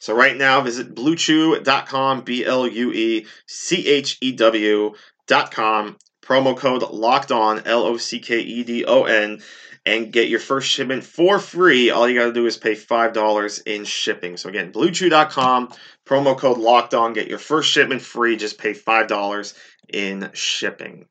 So 0.01 0.15
right 0.15 0.37
now, 0.37 0.61
visit 0.61 0.95
bluechew.com, 0.95 2.23
B 2.23 2.45
L 2.45 2.67
U 2.67 2.93
E 2.93 3.27
C 3.47 3.87
H 3.87 4.19
E 4.21 4.33
W.com, 4.33 5.97
promo 6.23 6.57
code 6.57 6.83
locked 6.83 7.33
on, 7.33 7.67
L 7.67 7.83
O 7.83 7.97
C 7.97 8.21
K 8.21 8.39
E 8.39 8.65
D 8.65 8.85
O 8.85 9.05
N 9.05 9.41
and 9.89 10.13
get 10.13 10.29
your 10.29 10.41
first 10.41 10.69
shipment 10.69 11.03
for 11.03 11.39
free. 11.39 11.91
All 11.91 12.09
you 12.09 12.19
got 12.19 12.27
to 12.27 12.33
do 12.33 12.47
is 12.47 12.57
pay 12.59 12.75
$5 12.75 13.63
in 13.67 13.85
shipping. 13.85 14.37
So 14.37 14.49
again, 14.49 14.71
bluechew.com, 14.71 15.73
promo 16.07 16.37
code 16.37 16.59
locked 16.59 16.95
on, 16.95 17.15
get 17.15 17.29
your 17.29 17.39
first 17.39 17.71
shipment 17.71 18.03
free, 18.03 18.37
just 18.37 18.59
pay 18.59 18.75
$5 18.75 19.55
in 19.89 20.31
shipping. 20.35 21.07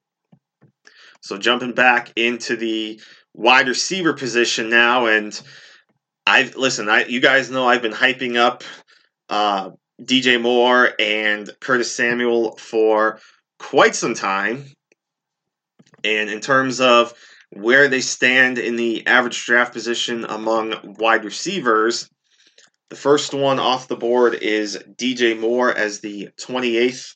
So 1.22 1.38
jumping 1.38 1.74
back 1.74 2.12
into 2.16 2.56
the 2.56 3.02
wide 3.34 3.68
receiver 3.68 4.14
position 4.14 4.70
now 4.70 5.08
and 5.08 5.40
I 6.28 6.52
listen, 6.58 6.90
I 6.90 7.06
you 7.06 7.22
guys 7.22 7.50
know 7.50 7.68
I've 7.68 7.82
been 7.82 7.94
hyping 7.94 8.36
up 8.36 8.64
uh, 9.30 9.72
DJ 10.02 10.42
Moore 10.42 10.92
and 11.00 11.50
Curtis 11.62 11.96
Samuel 11.96 12.58
for 12.58 13.20
quite 13.58 13.96
some 13.96 14.14
time. 14.14 14.66
And 16.04 16.30
in 16.30 16.42
terms 16.42 16.82
of 16.82 17.14
where 17.52 17.88
they 17.88 18.02
stand 18.02 18.58
in 18.58 18.76
the 18.76 19.08
average 19.08 19.46
draft 19.46 19.72
position 19.72 20.26
among 20.26 20.96
wide 21.00 21.24
receivers. 21.24 22.10
The 22.90 22.98
first 22.98 23.34
one 23.34 23.58
off 23.58 23.88
the 23.88 23.96
board 23.96 24.34
is 24.36 24.78
DJ 24.96 25.40
Moore 25.40 25.74
as 25.74 26.02
the 26.02 26.30
28th 26.40 27.16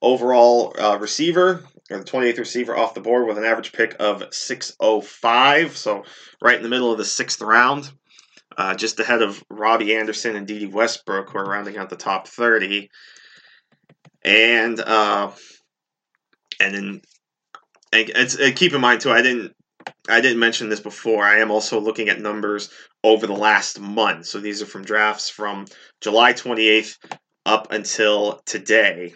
overall 0.00 0.72
uh, 0.78 0.98
receiver, 0.98 1.64
or 1.90 1.98
the 1.98 2.04
28th 2.04 2.38
receiver 2.38 2.76
off 2.76 2.94
the 2.94 3.00
board 3.00 3.26
with 3.26 3.38
an 3.38 3.44
average 3.44 3.72
pick 3.72 3.96
of 3.98 4.22
605. 4.30 5.76
So 5.76 6.04
right 6.40 6.56
in 6.56 6.62
the 6.62 6.68
middle 6.68 6.92
of 6.92 6.98
the 6.98 7.04
sixth 7.04 7.40
round, 7.40 7.90
uh, 8.56 8.74
just 8.74 9.00
ahead 9.00 9.22
of 9.22 9.42
Robbie 9.50 9.94
Anderson 9.94 10.36
and 10.36 10.46
Dede 10.46 10.72
Westbrook, 10.72 11.30
who 11.30 11.38
are 11.38 11.44
rounding 11.44 11.76
out 11.76 11.90
the 11.90 11.96
top 11.96 12.28
30. 12.28 12.90
And 14.24 14.80
uh, 14.80 15.30
and 16.60 16.74
then 16.74 17.00
and, 17.92 18.10
and 18.40 18.56
keep 18.56 18.72
in 18.72 18.80
mind 18.80 19.00
too, 19.00 19.12
I 19.12 19.22
didn't 19.22 19.52
I 20.08 20.20
didn't 20.20 20.38
mention 20.38 20.68
this 20.68 20.80
before. 20.80 21.24
I 21.24 21.38
am 21.38 21.50
also 21.50 21.80
looking 21.80 22.08
at 22.08 22.20
numbers 22.20 22.70
over 23.04 23.26
the 23.26 23.34
last 23.34 23.80
month. 23.80 24.26
So 24.26 24.40
these 24.40 24.62
are 24.62 24.66
from 24.66 24.84
drafts 24.84 25.28
from 25.28 25.66
July 26.00 26.32
28th 26.32 26.96
up 27.44 27.72
until 27.72 28.40
today. 28.46 29.14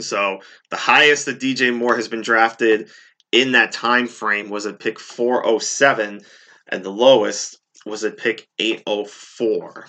So 0.00 0.40
the 0.70 0.76
highest 0.76 1.26
that 1.26 1.40
DJ 1.40 1.74
Moore 1.74 1.96
has 1.96 2.08
been 2.08 2.22
drafted 2.22 2.90
in 3.32 3.52
that 3.52 3.72
time 3.72 4.06
frame 4.06 4.48
was 4.48 4.66
at 4.66 4.80
pick 4.80 4.98
407 4.98 6.22
and 6.68 6.84
the 6.84 6.90
lowest 6.90 7.58
was 7.88 8.04
at 8.04 8.16
pick 8.16 8.48
804. 8.58 9.88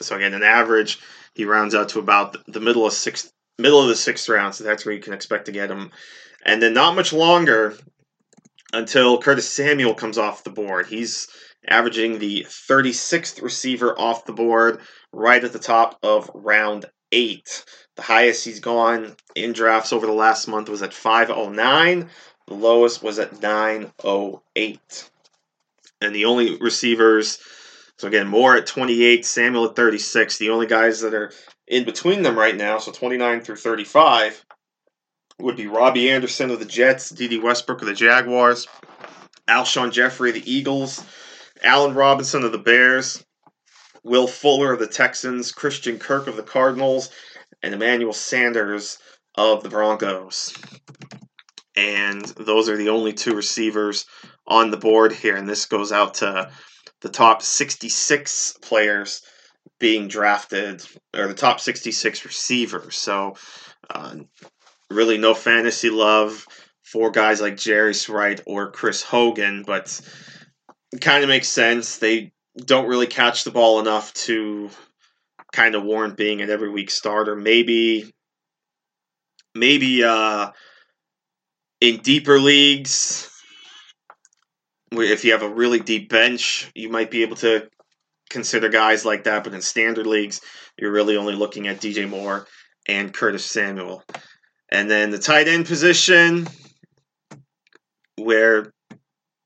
So 0.00 0.16
again, 0.16 0.34
an 0.34 0.42
average 0.42 0.98
he 1.34 1.44
rounds 1.44 1.74
out 1.74 1.90
to 1.90 1.98
about 1.98 2.36
the 2.46 2.60
middle 2.60 2.86
of 2.86 2.92
sixth 2.92 3.32
middle 3.58 3.80
of 3.80 3.88
the 3.88 3.96
sixth 3.96 4.28
round, 4.28 4.54
so 4.54 4.64
that's 4.64 4.84
where 4.84 4.94
you 4.94 5.00
can 5.00 5.12
expect 5.12 5.46
to 5.46 5.52
get 5.52 5.70
him. 5.70 5.90
And 6.44 6.62
then 6.62 6.74
not 6.74 6.96
much 6.96 7.12
longer 7.12 7.76
until 8.72 9.20
Curtis 9.20 9.48
Samuel 9.48 9.94
comes 9.94 10.18
off 10.18 10.44
the 10.44 10.50
board. 10.50 10.86
He's 10.86 11.28
averaging 11.68 12.18
the 12.18 12.44
36th 12.48 13.40
receiver 13.42 13.98
off 13.98 14.24
the 14.24 14.32
board, 14.32 14.80
right 15.12 15.44
at 15.44 15.52
the 15.52 15.58
top 15.58 15.98
of 16.02 16.30
round 16.34 16.86
eight. 17.12 17.64
The 17.96 18.02
highest 18.02 18.44
he's 18.44 18.60
gone 18.60 19.14
in 19.36 19.52
drafts 19.52 19.92
over 19.92 20.06
the 20.06 20.12
last 20.12 20.48
month 20.48 20.68
was 20.68 20.82
at 20.82 20.94
509. 20.94 22.08
The 22.48 22.54
lowest 22.54 23.02
was 23.02 23.18
at 23.18 23.40
908. 23.40 25.10
And 26.02 26.14
the 26.14 26.24
only 26.24 26.56
receivers, 26.56 27.38
so 27.96 28.08
again, 28.08 28.26
Moore 28.26 28.56
at 28.56 28.66
28, 28.66 29.24
Samuel 29.24 29.66
at 29.66 29.76
36. 29.76 30.36
The 30.38 30.50
only 30.50 30.66
guys 30.66 31.00
that 31.00 31.14
are 31.14 31.32
in 31.68 31.84
between 31.84 32.22
them 32.22 32.36
right 32.36 32.56
now, 32.56 32.78
so 32.78 32.90
29 32.90 33.42
through 33.42 33.56
35, 33.56 34.44
would 35.38 35.56
be 35.56 35.68
Robbie 35.68 36.10
Anderson 36.10 36.50
of 36.50 36.58
the 36.58 36.64
Jets, 36.64 37.10
Dede 37.10 37.40
Westbrook 37.40 37.82
of 37.82 37.86
the 37.86 37.94
Jaguars, 37.94 38.66
Alshon 39.48 39.92
Jeffery 39.92 40.30
of 40.30 40.34
the 40.34 40.52
Eagles, 40.52 41.04
Allen 41.62 41.94
Robinson 41.94 42.42
of 42.42 42.50
the 42.50 42.58
Bears, 42.58 43.24
Will 44.02 44.26
Fuller 44.26 44.72
of 44.72 44.80
the 44.80 44.88
Texans, 44.88 45.52
Christian 45.52 46.00
Kirk 46.00 46.26
of 46.26 46.36
the 46.36 46.42
Cardinals, 46.42 47.10
and 47.62 47.74
Emmanuel 47.74 48.12
Sanders 48.12 48.98
of 49.36 49.62
the 49.62 49.68
Broncos. 49.68 50.52
And 51.76 52.24
those 52.24 52.68
are 52.68 52.76
the 52.76 52.88
only 52.88 53.12
two 53.12 53.34
receivers 53.34 54.04
on 54.52 54.70
the 54.70 54.76
board 54.76 55.12
here. 55.12 55.36
And 55.36 55.48
this 55.48 55.64
goes 55.64 55.92
out 55.92 56.14
to 56.14 56.50
the 57.00 57.08
top 57.08 57.42
66 57.42 58.58
players 58.60 59.22
being 59.80 60.08
drafted, 60.08 60.84
or 61.16 61.26
the 61.26 61.34
top 61.34 61.58
66 61.58 62.24
receivers. 62.24 62.96
So 62.96 63.34
uh, 63.90 64.16
really 64.90 65.18
no 65.18 65.34
fantasy 65.34 65.90
love 65.90 66.46
for 66.84 67.10
guys 67.10 67.40
like 67.40 67.54
Jarius 67.54 68.08
Wright 68.08 68.40
or 68.46 68.70
Chris 68.70 69.02
Hogan, 69.02 69.64
but 69.66 69.98
it 70.92 71.00
kind 71.00 71.22
of 71.24 71.28
makes 71.28 71.48
sense. 71.48 71.98
They 71.98 72.32
don't 72.56 72.88
really 72.88 73.06
catch 73.06 73.44
the 73.44 73.50
ball 73.50 73.80
enough 73.80 74.12
to 74.14 74.68
kind 75.52 75.74
of 75.74 75.82
warrant 75.82 76.16
being 76.16 76.42
an 76.42 76.50
every 76.50 76.70
week 76.70 76.90
starter. 76.90 77.34
Maybe, 77.34 78.12
maybe 79.54 80.04
uh, 80.04 80.50
in 81.80 81.98
deeper 81.98 82.38
leagues, 82.38 83.31
if 85.00 85.24
you 85.24 85.32
have 85.32 85.42
a 85.42 85.48
really 85.48 85.80
deep 85.80 86.08
bench, 86.08 86.70
you 86.74 86.88
might 86.88 87.10
be 87.10 87.22
able 87.22 87.36
to 87.36 87.68
consider 88.30 88.68
guys 88.68 89.04
like 89.04 89.24
that. 89.24 89.44
But 89.44 89.54
in 89.54 89.62
standard 89.62 90.06
leagues, 90.06 90.40
you're 90.78 90.92
really 90.92 91.16
only 91.16 91.34
looking 91.34 91.68
at 91.68 91.80
DJ 91.80 92.08
Moore 92.08 92.46
and 92.86 93.12
Curtis 93.12 93.44
Samuel. 93.44 94.02
And 94.70 94.90
then 94.90 95.10
the 95.10 95.18
tight 95.18 95.48
end 95.48 95.66
position, 95.66 96.48
where 98.16 98.72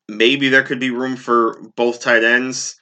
maybe 0.08 0.48
there 0.48 0.62
could 0.62 0.80
be 0.80 0.90
room 0.90 1.16
for 1.16 1.60
both 1.76 2.00
tight 2.00 2.24
ends. 2.24 2.78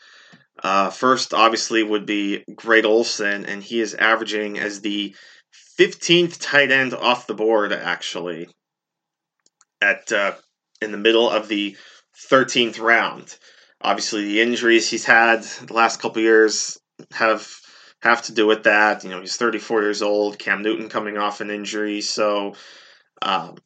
Uh, 0.63 0.91
first, 0.91 1.35
obviously, 1.35 1.83
would 1.83 2.07
be 2.07 2.45
Greg 2.55 2.85
Olsen, 2.85 3.45
and 3.45 3.63
he 3.63 3.81
is 3.81 3.95
averaging 3.95 4.59
as 4.59 4.81
the 4.81 5.15
15th 5.79 6.39
tight 6.41 6.71
end 6.71 6.95
off 6.95 7.27
the 7.27 7.35
board, 7.35 7.73
actually, 7.73 8.49
at 9.81 10.13
uh, 10.13 10.35
in 10.81 10.93
the 10.93 10.99
middle 10.99 11.29
of 11.29 11.49
the 11.49 11.77
13th 12.31 12.81
round. 12.81 13.37
Obviously, 13.81 14.25
the 14.25 14.41
injuries 14.41 14.89
he's 14.89 15.05
had 15.05 15.43
the 15.43 15.75
last 15.75 16.01
couple 16.01 16.23
years 16.23 16.79
have 17.13 17.49
have 18.01 18.23
to 18.23 18.33
do 18.33 18.47
with 18.47 18.65
that. 18.65 19.05
You 19.05 19.11
know, 19.11 19.21
he's 19.21 19.37
34 19.37 19.83
years 19.83 20.03
old. 20.03 20.39
Cam 20.39 20.63
Newton 20.63 20.89
coming 20.89 21.17
off 21.19 21.41
an 21.41 21.51
injury, 21.51 22.01
so 22.01 22.55
um, 23.23 23.57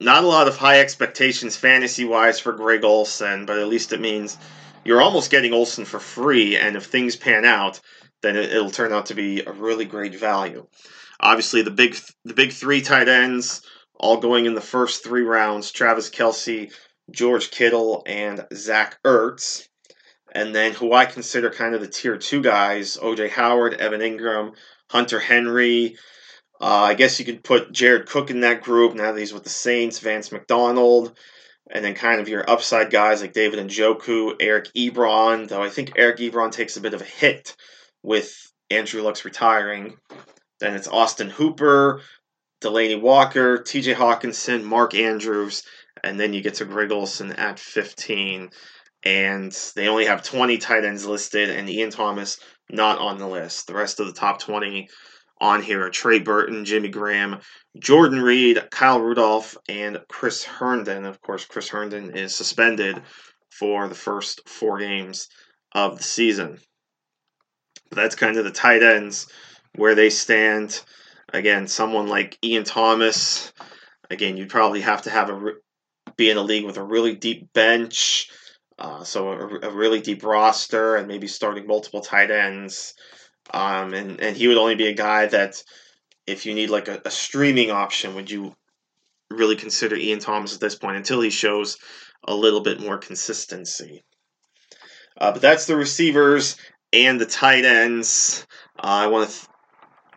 not 0.00 0.24
a 0.24 0.26
lot 0.26 0.48
of 0.48 0.56
high 0.56 0.80
expectations 0.80 1.56
fantasy 1.56 2.04
wise 2.04 2.40
for 2.40 2.52
Greg 2.52 2.84
Olsen, 2.84 3.44
but 3.46 3.58
at 3.58 3.68
least 3.68 3.92
it 3.92 4.00
means 4.00 4.38
you're 4.84 5.02
almost 5.02 5.30
getting 5.30 5.52
Olsen 5.52 5.84
for 5.84 6.00
free. 6.00 6.56
And 6.56 6.76
if 6.76 6.86
things 6.86 7.16
pan 7.16 7.44
out, 7.44 7.80
then 8.22 8.36
it, 8.36 8.52
will 8.54 8.70
turn 8.70 8.92
out 8.92 9.06
to 9.06 9.14
be 9.14 9.42
a 9.42 9.52
really 9.52 9.84
great 9.84 10.18
value. 10.18 10.66
Obviously, 11.20 11.62
the 11.62 11.70
big 11.70 11.96
the 12.24 12.34
big 12.34 12.52
three 12.52 12.80
tight 12.80 13.08
ends 13.08 13.62
all 13.94 14.16
going 14.16 14.46
in 14.46 14.54
the 14.54 14.60
first 14.60 15.04
three 15.04 15.22
rounds: 15.22 15.70
Travis 15.70 16.08
Kelce, 16.08 16.72
George 17.10 17.50
Kittle, 17.50 18.02
and 18.06 18.46
Zach 18.54 18.98
Ertz. 19.04 19.68
And 20.32 20.54
then 20.54 20.72
who 20.72 20.92
I 20.92 21.06
consider 21.06 21.50
kind 21.50 21.74
of 21.74 21.80
the 21.80 21.88
tier 21.88 22.16
two 22.16 22.40
guys 22.40 22.96
OJ 22.96 23.30
Howard, 23.30 23.74
Evan 23.74 24.00
Engram, 24.00 24.54
Hunter 24.90 25.20
Henry, 25.20 25.96
Uh, 26.60 26.82
I 26.90 26.94
guess 26.94 27.18
you 27.18 27.24
could 27.24 27.42
put 27.42 27.72
Jared 27.72 28.06
Cook 28.06 28.30
in 28.30 28.40
that 28.40 28.62
group 28.62 28.94
now 28.94 29.12
that 29.12 29.18
he's 29.18 29.32
with 29.32 29.44
the 29.44 29.48
Saints, 29.48 29.98
Vance 30.00 30.30
McDonald, 30.30 31.16
and 31.70 31.82
then 31.82 31.94
kind 31.94 32.20
of 32.20 32.28
your 32.28 32.48
upside 32.50 32.90
guys 32.90 33.22
like 33.22 33.32
David 33.32 33.58
and 33.58 33.70
Njoku, 33.70 34.36
Eric 34.40 34.66
Ebron, 34.76 35.48
though 35.48 35.62
I 35.62 35.70
think 35.70 35.92
Eric 35.96 36.18
Ebron 36.18 36.52
takes 36.52 36.76
a 36.76 36.82
bit 36.82 36.92
of 36.92 37.00
a 37.00 37.04
hit 37.04 37.56
with 38.02 38.52
Andrew 38.68 39.00
Luck's 39.02 39.24
retiring. 39.24 39.96
Then 40.60 40.74
it's 40.74 40.86
Austin 40.88 41.30
Hooper, 41.30 42.02
Delanie 42.62 43.00
Walker, 43.00 43.56
TJ 43.58 43.94
Hockenson, 43.94 44.62
Mark 44.62 44.94
Andrews, 44.94 45.62
and 46.02 46.18
then 46.18 46.32
you 46.32 46.40
get 46.42 46.54
to 46.54 46.64
Greg 46.64 46.92
Olsen 46.92 47.32
at 47.32 47.58
15. 47.58 48.50
And 49.02 49.52
they 49.76 49.88
only 49.88 50.04
have 50.04 50.22
20 50.22 50.58
tight 50.58 50.84
ends 50.84 51.06
listed, 51.06 51.48
and 51.50 51.68
Ian 51.68 51.90
Thomas 51.90 52.38
not 52.68 52.98
on 52.98 53.18
the 53.18 53.26
list. 53.26 53.66
The 53.66 53.74
rest 53.74 53.98
of 53.98 54.06
the 54.06 54.12
top 54.12 54.40
20 54.40 54.88
on 55.40 55.62
here 55.62 55.86
are 55.86 55.90
Trey 55.90 56.18
Burton, 56.18 56.64
Jimmy 56.64 56.88
Graham, 56.88 57.40
Jordan 57.78 58.20
Reed, 58.20 58.62
Kyle 58.70 59.00
Rudolph, 59.00 59.56
and 59.68 59.98
Chris 60.08 60.44
Herndon. 60.44 61.06
Of 61.06 61.20
course, 61.22 61.46
Chris 61.46 61.68
Herndon 61.68 62.14
is 62.16 62.34
suspended 62.34 63.02
for 63.50 63.88
the 63.88 63.94
first 63.94 64.46
four 64.46 64.78
games 64.78 65.28
of 65.72 65.96
the 65.96 66.04
season. 66.04 66.58
But 67.88 67.96
that's 67.96 68.14
kind 68.14 68.36
of 68.36 68.44
the 68.44 68.50
tight 68.50 68.82
ends 68.82 69.26
where 69.74 69.94
they 69.94 70.10
stand. 70.10 70.82
Again, 71.32 71.68
someone 71.68 72.08
like 72.08 72.38
Ian 72.44 72.64
Thomas. 72.64 73.52
Again, 74.10 74.36
you'd 74.36 74.50
probably 74.50 74.80
have 74.80 75.02
to 75.02 75.10
have 75.10 75.30
a 75.30 75.52
be 76.20 76.30
in 76.30 76.36
a 76.36 76.42
league 76.42 76.66
with 76.66 76.76
a 76.76 76.82
really 76.82 77.14
deep 77.16 77.52
bench, 77.54 78.30
uh, 78.78 79.02
so 79.02 79.32
a, 79.32 79.68
a 79.68 79.70
really 79.70 80.00
deep 80.00 80.22
roster, 80.22 80.96
and 80.96 81.08
maybe 81.08 81.26
starting 81.26 81.66
multiple 81.66 82.02
tight 82.02 82.30
ends. 82.30 82.94
Um, 83.52 83.94
and, 83.94 84.20
and 84.20 84.36
he 84.36 84.46
would 84.46 84.58
only 84.58 84.74
be 84.74 84.86
a 84.86 84.94
guy 84.94 85.26
that 85.26 85.64
if 86.26 86.46
you 86.46 86.54
need 86.54 86.70
like 86.70 86.88
a, 86.88 87.00
a 87.04 87.10
streaming 87.10 87.70
option, 87.70 88.14
would 88.14 88.30
you 88.30 88.54
really 89.30 89.56
consider 89.56 89.96
Ian 89.96 90.18
Thomas 90.20 90.54
at 90.54 90.60
this 90.60 90.74
point 90.74 90.98
until 90.98 91.22
he 91.22 91.30
shows 91.30 91.78
a 92.28 92.34
little 92.34 92.60
bit 92.60 92.80
more 92.80 92.98
consistency? 92.98 94.04
Uh, 95.18 95.32
but 95.32 95.42
that's 95.42 95.66
the 95.66 95.76
receivers 95.76 96.56
and 96.92 97.20
the 97.20 97.26
tight 97.26 97.64
ends. 97.64 98.46
Uh, 98.78 99.04
I 99.04 99.06
want 99.06 99.30
to 99.30 99.36
th- 99.36 99.48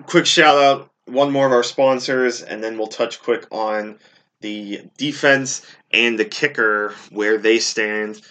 quick 0.05 0.25
shout 0.25 0.57
out 0.57 0.89
one 1.05 1.31
more 1.31 1.45
of 1.45 1.53
our 1.53 1.63
sponsors, 1.63 2.41
and 2.41 2.63
then 2.63 2.77
we'll 2.77 2.87
touch 2.87 3.21
quick 3.21 3.45
on 3.51 3.99
the 4.43 4.81
defense 4.97 5.65
and 5.91 6.19
the 6.19 6.25
kicker 6.25 6.93
where 7.09 7.39
they 7.39 7.57
stand 7.57 8.21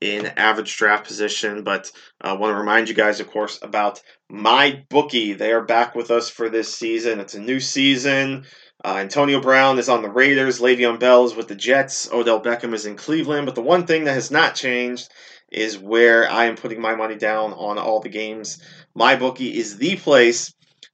in 0.00 0.26
average 0.26 0.76
draft 0.76 1.06
position. 1.06 1.64
But 1.64 1.90
I 2.20 2.30
uh, 2.30 2.36
want 2.36 2.52
to 2.52 2.58
remind 2.58 2.88
you 2.88 2.94
guys, 2.94 3.18
of 3.18 3.30
course, 3.30 3.58
about 3.62 4.00
my 4.30 4.84
bookie. 4.88 5.32
They 5.32 5.52
are 5.52 5.64
back 5.64 5.96
with 5.96 6.10
us 6.10 6.30
for 6.30 6.48
this 6.48 6.72
season. 6.72 7.18
It's 7.18 7.34
a 7.34 7.40
new 7.40 7.58
season. 7.58 8.44
Uh, 8.84 8.96
Antonio 8.98 9.40
Brown 9.40 9.78
is 9.78 9.88
on 9.88 10.02
the 10.02 10.10
Raiders. 10.10 10.60
Le'Veon 10.60 11.00
Bell 11.00 11.24
is 11.24 11.34
with 11.34 11.48
the 11.48 11.54
Jets. 11.54 12.12
Odell 12.12 12.42
Beckham 12.42 12.74
is 12.74 12.84
in 12.84 12.96
Cleveland. 12.96 13.46
But 13.46 13.54
the 13.54 13.62
one 13.62 13.86
thing 13.86 14.04
that 14.04 14.14
has 14.14 14.30
not 14.30 14.54
changed 14.54 15.08
is 15.50 15.78
where 15.78 16.28
I 16.28 16.46
am 16.46 16.56
putting 16.56 16.80
my 16.80 16.94
money 16.94 17.16
down 17.16 17.52
on 17.52 17.78
all 17.78 18.00
the 18.00 18.08
games. 18.08 18.60
My 18.94 19.16
bookie 19.16 19.56
is 19.56 19.78
the 19.78 19.96
place 19.96 20.52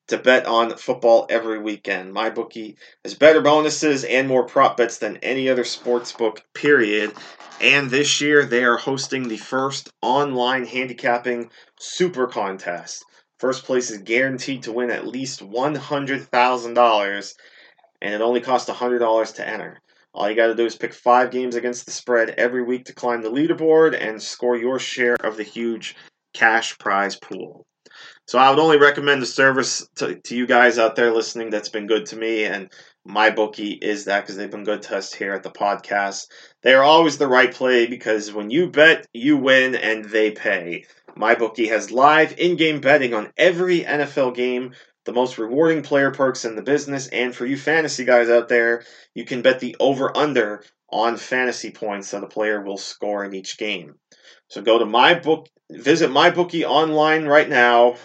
to 0.09 0.19
bet 0.19 0.47
on 0.47 0.77
football 0.77 1.27
every 1.31 1.59
weekend. 1.59 2.13
My 2.13 2.31
bookie 2.31 2.77
has 3.05 3.15
better 3.15 3.41
bonuses 3.41 4.05
and 4.05 4.27
more 4.27 4.45
prop 4.45 4.77
bets 4.77 4.99
than 4.99 5.19
any 5.19 5.49
other 5.49 5.65
sports 5.65 6.13
book, 6.13 6.43
period. 6.55 7.13
And 7.61 7.91
this 7.91 8.21
year 8.21 8.45
they 8.45 8.65
are 8.65 8.77
hosting 8.77 9.29
the 9.29 9.37
first 9.37 9.91
online 10.03 10.65
handicapping 10.65 11.51
super 11.79 12.27
contest. 12.27 13.05
First 13.39 13.65
place 13.65 13.91
is 13.91 13.99
guaranteed 13.99 14.65
to 14.65 14.73
win 14.73 14.91
at 14.91 15.07
least 15.07 15.41
$100,000, 15.41 17.35
and 18.03 18.15
it 18.15 18.21
only 18.21 18.41
costs 18.41 18.71
$100 18.71 19.35
to 19.35 19.49
enter. 19.49 19.81
All 20.15 20.29
you 20.29 20.35
got 20.35 20.49
to 20.49 20.55
do 20.55 20.67
is 20.67 20.75
pick 20.75 20.93
five 20.93 21.31
games 21.31 21.55
against 21.55 21.85
the 21.85 21.93
spread 21.93 22.31
every 22.31 22.63
week 22.63 22.87
to 22.87 22.95
climb 22.95 23.23
the 23.23 23.31
leaderboard 23.31 23.97
and 24.01 24.21
score 24.21 24.57
your 24.57 24.79
share 24.81 25.17
of 25.23 25.37
the 25.37 25.45
huge 25.45 25.95
cash 26.33 26.77
prize 26.79 27.15
pool. 27.15 27.68
So 28.29 28.39
I 28.39 28.51
would 28.51 28.59
only 28.59 28.77
recommend 28.77 29.23
the 29.23 29.27
service 29.27 29.89
to, 29.95 30.17
to 30.17 30.37
you 30.37 30.47
guys 30.47 30.79
out 30.79 30.97
there 30.97 31.15
listening 31.15 31.49
that's 31.49 31.71
been 31.71 31.87
good 31.87 32.05
to 32.07 32.17
me, 32.17 32.45
and 32.45 32.71
my 33.07 33.31
bookie 33.31 33.71
is 33.71 34.05
that 34.05 34.21
because 34.21 34.37
they've 34.37 34.51
been 34.51 34.65
good 34.65 34.83
to 34.83 34.99
us 34.99 35.15
here 35.15 35.33
at 35.33 35.43
the 35.43 35.51
podcast. 35.51 36.27
They 36.63 36.75
are 36.75 36.83
always 36.83 37.17
the 37.17 37.27
right 37.27 37.51
play 37.51 37.87
because 37.87 38.31
when 38.31 38.51
you 38.51 38.69
bet, 38.69 39.07
you 39.15 39.39
win 39.39 39.75
and 39.75 40.05
they 40.05 40.31
pay. 40.33 40.85
My 41.17 41.37
bookie 41.37 41.69
has 41.69 41.91
live 41.91 42.39
in-game 42.39 42.83
betting 42.83 43.15
on 43.15 43.33
every 43.39 43.81
NFL 43.81 44.35
game 44.35 44.75
the 45.07 45.15
most 45.15 45.39
rewarding 45.39 45.81
player 45.81 46.11
perks 46.11 46.45
in 46.45 46.55
the 46.55 46.61
business. 46.61 47.07
And 47.09 47.35
for 47.35 47.47
you 47.47 47.57
fantasy 47.57 48.05
guys 48.05 48.29
out 48.29 48.51
there, 48.51 48.85
you 49.15 49.25
can 49.25 49.41
bet 49.41 49.59
the 49.59 49.75
over 49.81 50.15
under 50.15 50.63
on 50.91 51.17
fantasy 51.17 51.71
points 51.71 52.11
that 52.11 52.25
a 52.25 52.29
player 52.29 52.61
will 52.61 52.77
score 52.77 53.25
in 53.25 53.35
each 53.35 53.57
game. 53.57 53.95
So 54.49 54.61
go 54.61 54.79
to 54.79 54.85
my 54.85 55.15
book, 55.15 55.49
visit 55.71 56.11
my 56.11 56.29
bookie 56.29 56.67
online 56.67 57.25
right 57.25 57.49
now 57.49 57.97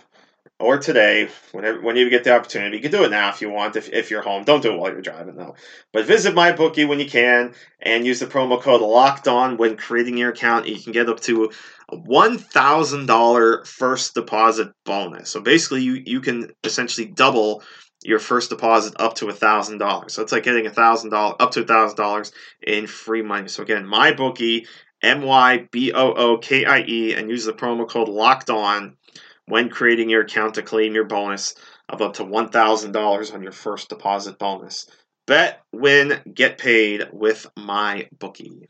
or 0.64 0.78
today, 0.78 1.30
whenever 1.52 1.82
when 1.82 1.98
you 1.98 2.10
get 2.10 2.24
the 2.24 2.34
opportunity. 2.34 2.78
You 2.78 2.82
can 2.82 2.92
do 2.92 3.04
it 3.04 3.12
now 3.12 3.30
if 3.30 3.42
you 3.42 3.50
want, 3.50 3.76
if, 3.76 3.90
if 3.90 4.10
you're 4.10 4.22
home. 4.22 4.44
Don't 4.46 4.62
do 4.62 4.74
it 4.74 4.80
while 4.80 4.92
you're 4.92 5.02
driving 5.02 5.36
though. 5.36 5.56
But 5.92 6.06
visit 6.06 6.34
my 6.34 6.54
bookie 6.54 6.86
when 6.86 7.00
you 7.00 7.10
can 7.10 7.54
and 7.82 8.06
use 8.06 8.20
the 8.20 8.28
promo 8.28 8.60
code 8.62 8.82
locked 8.82 9.28
on 9.28 9.58
when 9.58 9.76
creating 9.76 10.18
your 10.18 10.32
account. 10.32 10.68
You 10.68 10.80
can 10.80 10.94
get 10.94 11.10
up 11.10 11.20
to 11.22 11.52
a 11.90 11.98
$1,000 11.98 13.68
first 13.68 14.14
deposit 14.14 14.72
bonus. 14.86 15.30
So 15.30 15.42
basically, 15.42 15.84
you, 15.84 16.02
you 16.06 16.22
can 16.22 16.52
essentially 16.64 17.08
double 17.08 17.62
your 18.04 18.20
first 18.20 18.50
deposit 18.50 18.94
up 19.00 19.16
to 19.16 19.28
a 19.28 19.34
thousand 19.34 19.80
dollars. 19.80 20.14
So 20.14 20.22
it's 20.22 20.32
like 20.32 20.44
getting 20.44 20.66
a 20.66 20.72
thousand 20.72 21.10
dollars 21.12 21.36
up 21.40 21.52
to 21.52 21.62
a 21.62 21.66
thousand 21.66 21.98
dollars 21.98 22.32
in 22.66 22.88
free 22.88 23.22
money. 23.22 23.48
So 23.48 23.64
again, 23.64 23.86
my 23.86 24.14
bookie, 24.14 24.66
M 25.02 25.22
Y 25.22 25.68
B 25.72 25.92
O 25.94 26.14
O 26.14 26.38
K 26.38 26.66
I 26.66 26.84
E, 26.88 27.14
and 27.14 27.30
use 27.30 27.46
the 27.46 27.54
promo 27.54 27.88
code 27.88 28.10
locked 28.10 28.50
on 28.50 28.98
when 29.46 29.70
creating 29.70 30.10
your 30.10 30.22
account 30.22 30.56
to 30.56 30.62
claim 30.62 30.94
your 30.94 31.04
bonus 31.06 31.56
of 31.90 32.02
up 32.02 32.14
to 32.14 32.24
$1,000 32.24 33.34
on 33.34 33.44
your 33.44 33.52
first 33.52 33.90
deposit 33.90 34.40
bonus. 34.40 34.88
Bet, 35.26 35.62
win, 35.72 36.22
get 36.34 36.58
paid 36.58 37.08
with 37.12 37.48
my 37.58 38.08
bookie. 38.18 38.70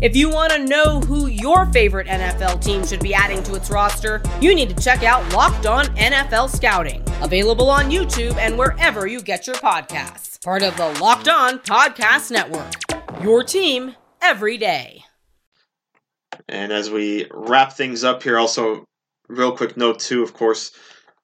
If 0.00 0.14
you 0.14 0.30
want 0.30 0.52
to 0.52 0.64
know 0.64 1.00
who 1.00 1.26
your 1.26 1.66
favorite 1.66 2.06
NFL 2.06 2.62
team 2.62 2.86
should 2.86 3.00
be 3.00 3.14
adding 3.14 3.42
to 3.42 3.56
its 3.56 3.68
roster, 3.68 4.22
you 4.40 4.54
need 4.54 4.68
to 4.68 4.80
check 4.80 5.02
out 5.02 5.32
Locked 5.32 5.66
On 5.66 5.86
NFL 5.96 6.54
Scouting, 6.54 7.02
available 7.20 7.68
on 7.68 7.90
YouTube 7.90 8.36
and 8.36 8.56
wherever 8.56 9.08
you 9.08 9.20
get 9.20 9.48
your 9.48 9.56
podcasts. 9.56 10.40
Part 10.44 10.62
of 10.62 10.76
the 10.76 10.86
Locked 11.00 11.26
On 11.26 11.58
Podcast 11.58 12.30
Network. 12.30 12.72
Your 13.24 13.42
team 13.42 13.96
every 14.22 14.56
day. 14.56 15.02
And 16.48 16.70
as 16.70 16.92
we 16.92 17.26
wrap 17.32 17.72
things 17.72 18.04
up 18.04 18.22
here, 18.22 18.38
also, 18.38 18.84
real 19.28 19.56
quick 19.56 19.76
note, 19.76 19.98
too, 19.98 20.22
of 20.22 20.32
course, 20.32 20.70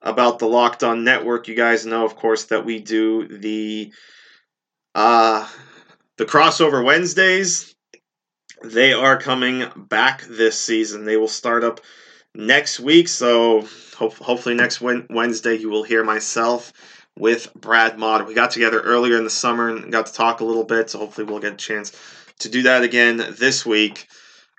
about 0.03 0.41
the 0.41 0.49
Locked 0.49 0.83
On 0.83 1.05
Network. 1.05 1.47
You 1.47 1.55
guys 1.55 1.87
know, 1.87 2.05
of 2.05 2.17
course, 2.17 2.47
that 2.47 2.65
we 2.65 2.81
do 2.81 3.29
the. 3.29 3.93
Uh, 4.97 5.49
the 6.17 6.25
crossover 6.25 6.85
Wednesdays, 6.85 7.74
they 8.64 8.92
are 8.92 9.18
coming 9.18 9.66
back 9.77 10.22
this 10.22 10.59
season. 10.59 11.05
They 11.05 11.16
will 11.16 11.29
start 11.29 11.64
up 11.64 11.81
next 12.35 12.81
week. 12.81 13.09
So 13.09 13.66
hopefully 13.96 14.55
next 14.55 14.81
Wednesday 14.81 15.57
you 15.57 15.68
will 15.68 15.85
hear 15.85 16.03
myself 16.03 16.72
with 17.16 17.53
Brad 17.55 17.98
Mott. 17.98 18.27
We 18.27 18.35
got 18.35 18.50
together 18.50 18.81
earlier 18.81 19.16
in 19.16 19.24
the 19.24 19.31
summer 19.31 19.68
and 19.68 19.92
got 19.92 20.07
to 20.07 20.12
talk 20.12 20.40
a 20.40 20.44
little 20.44 20.64
bit. 20.64 20.90
So 20.90 20.98
hopefully 20.98 21.27
we'll 21.27 21.40
get 21.40 21.53
a 21.53 21.57
chance 21.57 21.92
to 22.40 22.48
do 22.48 22.62
that 22.62 22.83
again 22.83 23.18
this 23.38 23.64
week, 23.64 24.09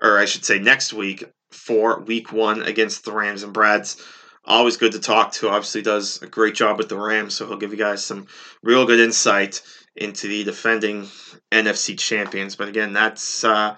or 0.02 0.18
I 0.18 0.26
should 0.26 0.46
say 0.46 0.60
next 0.60 0.94
week 0.94 1.26
for 1.52 2.00
Week 2.00 2.32
One 2.32 2.62
against 2.62 3.04
the 3.04 3.12
Rams. 3.12 3.44
And 3.44 3.54
Brad's 3.54 4.02
always 4.46 4.78
good 4.78 4.94
to 4.94 5.00
talk 5.00 5.34
to. 5.34 5.50
Obviously 5.50 5.82
does 5.82 6.22
a 6.22 6.28
great 6.28 6.56
job 6.56 6.78
with 6.78 6.88
the 6.90 6.98
Rams, 6.98 7.34
so 7.34 7.48
he'll 7.48 7.58
give 7.58 7.72
you 7.72 7.78
guys 7.78 8.06
some 8.06 8.28
real 8.62 8.86
good 8.86 9.00
insight 9.00 9.62
into 9.96 10.28
the 10.28 10.44
defending 10.44 11.08
NFC 11.52 11.98
champions. 11.98 12.56
But 12.56 12.68
again, 12.68 12.94
that's 12.94 13.44
uh, 13.44 13.78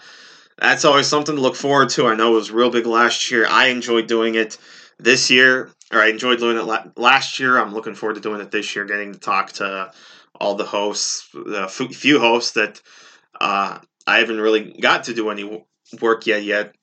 that's 0.58 0.86
always 0.86 1.08
something 1.08 1.36
to 1.36 1.41
look 1.41 1.56
forward 1.56 1.89
to. 1.89 2.08
I 2.08 2.15
know 2.15 2.34
it 2.34 2.36
was 2.36 2.51
real 2.51 2.69
big 2.69 2.86
last 2.86 3.30
year. 3.30 3.45
I 3.47 3.67
enjoyed 3.67 4.08
doing 4.08 4.36
it 4.36 4.58
this 4.99 5.30
year, 5.30 5.71
or 5.91 6.01
I 6.01 6.10
enjoyed 6.10 6.39
doing 6.39 6.58
it 6.58 6.97
last 6.97 7.39
year. 7.39 7.58
I'm 7.58 7.73
looking 7.73 7.95
forward 7.95 8.15
to 8.15 8.21
doing 8.21 8.41
it 8.41 8.51
this 8.51 8.75
year, 8.75 8.86
getting 8.86 9.13
to 9.13 9.19
talk 9.19 9.51
to 9.53 9.91
all 10.39 10.56
the 10.56 10.65
hosts, 10.65 11.30
the 11.34 11.67
few 11.67 12.19
hosts 12.19 12.51
that 12.51 12.82
uh, 13.39 13.80
I 14.06 14.19
haven't 14.19 14.39
really 14.39 14.71
got 14.80 15.06
to 15.06 15.13
do 15.13 15.30
any 15.30 15.65
work 16.01 16.25
yet 16.25 16.43
yet 16.43 16.75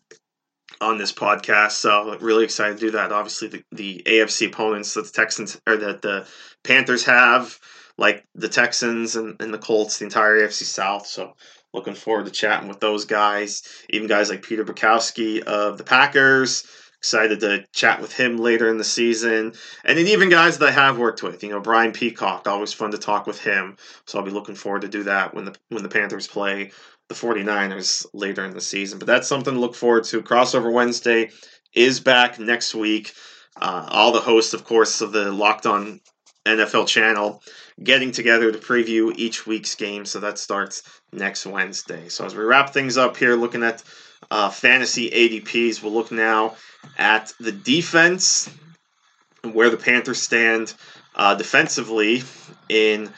on 0.80 0.98
this 0.98 1.12
podcast. 1.12 1.72
So 1.72 2.16
really 2.18 2.44
excited 2.44 2.78
to 2.78 2.86
do 2.86 2.90
that. 2.92 3.12
Obviously, 3.12 3.48
the, 3.48 3.64
the 3.72 4.02
AFC 4.06 4.48
opponents 4.48 4.94
that 4.94 5.06
the 5.06 5.12
Texans 5.12 5.60
or 5.66 5.76
that 5.76 6.02
the 6.02 6.26
Panthers 6.62 7.04
have, 7.04 7.58
like 7.96 8.24
the 8.34 8.48
Texans 8.48 9.16
and, 9.16 9.40
and 9.40 9.52
the 9.52 9.58
Colts, 9.58 9.98
the 9.98 10.04
entire 10.04 10.36
AFC 10.36 10.64
South. 10.64 11.06
So 11.06 11.34
looking 11.72 11.94
forward 11.94 12.26
to 12.26 12.30
chatting 12.30 12.68
with 12.68 12.80
those 12.80 13.04
guys. 13.04 13.62
Even 13.90 14.08
guys 14.08 14.30
like 14.30 14.42
Peter 14.42 14.64
Bukowski 14.64 15.42
of 15.42 15.78
the 15.78 15.84
Packers. 15.84 16.66
Excited 16.98 17.40
to 17.40 17.64
chat 17.74 18.00
with 18.00 18.14
him 18.14 18.38
later 18.38 18.66
in 18.68 18.78
the 18.78 18.84
season. 18.84 19.52
And 19.84 19.98
then 19.98 20.06
even 20.06 20.30
guys 20.30 20.56
that 20.58 20.70
I 20.70 20.72
have 20.72 20.98
worked 20.98 21.22
with, 21.22 21.42
you 21.42 21.50
know, 21.50 21.60
Brian 21.60 21.92
Peacock, 21.92 22.48
always 22.48 22.72
fun 22.72 22.92
to 22.92 22.98
talk 22.98 23.26
with 23.26 23.38
him. 23.42 23.76
So 24.06 24.18
I'll 24.18 24.24
be 24.24 24.30
looking 24.30 24.54
forward 24.54 24.82
to 24.82 24.88
do 24.88 25.02
that 25.02 25.34
when 25.34 25.44
the 25.44 25.54
when 25.68 25.82
the 25.82 25.90
Panthers 25.90 26.26
play 26.26 26.70
the 27.08 27.14
49ers 27.14 28.06
later 28.14 28.44
in 28.46 28.54
the 28.54 28.60
season. 28.62 28.98
But 28.98 29.06
that's 29.06 29.28
something 29.28 29.52
to 29.52 29.60
look 29.60 29.74
forward 29.74 30.04
to. 30.04 30.22
Crossover 30.22 30.72
Wednesday 30.72 31.30
is 31.74 32.00
back 32.00 32.38
next 32.38 32.74
week. 32.74 33.12
Uh, 33.60 33.86
all 33.90 34.12
the 34.12 34.20
hosts, 34.20 34.54
of 34.54 34.64
course, 34.64 35.02
of 35.02 35.12
the 35.12 35.30
Locked 35.30 35.66
On 35.66 36.00
NFL 36.46 36.86
channel 36.86 37.42
getting 37.82 38.12
together 38.12 38.52
to 38.52 38.58
preview 38.58 39.12
each 39.16 39.46
week's 39.46 39.74
game. 39.74 40.04
So 40.04 40.20
that 40.20 40.38
starts 40.38 40.82
next 41.12 41.46
Wednesday. 41.46 42.08
So 42.08 42.24
as 42.24 42.34
we 42.34 42.44
wrap 42.44 42.72
things 42.72 42.96
up 42.96 43.16
here, 43.16 43.34
looking 43.34 43.62
at 43.62 43.82
uh, 44.30 44.50
fantasy 44.50 45.10
ADPs, 45.10 45.82
we'll 45.82 45.92
look 45.92 46.10
now 46.10 46.56
at 46.98 47.32
the 47.40 47.52
defense 47.52 48.50
where 49.42 49.70
the 49.70 49.76
Panthers 49.76 50.20
stand 50.20 50.74
uh, 51.14 51.34
defensively 51.34 52.22
in 52.68 53.10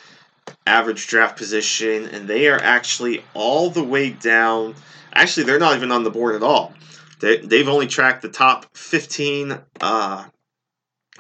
average 0.67 1.07
draft 1.07 1.37
position, 1.37 2.07
and 2.07 2.29
they 2.29 2.49
are 2.49 2.59
actually 2.59 3.25
all 3.35 3.71
the 3.71 3.83
way 3.83 4.11
down. 4.11 4.75
Actually, 5.13 5.45
they're 5.45 5.59
not 5.59 5.77
even 5.77 5.93
on 5.93 6.05
the 6.05 6.11
board 6.11 6.35
at 6.35 6.43
all. 6.43 6.75
They, 7.21 7.39
they've 7.39 7.69
only 7.69 7.87
tracked 7.87 8.23
the 8.23 8.29
top 8.29 8.67
15, 8.77 9.59
uh, 9.81 10.25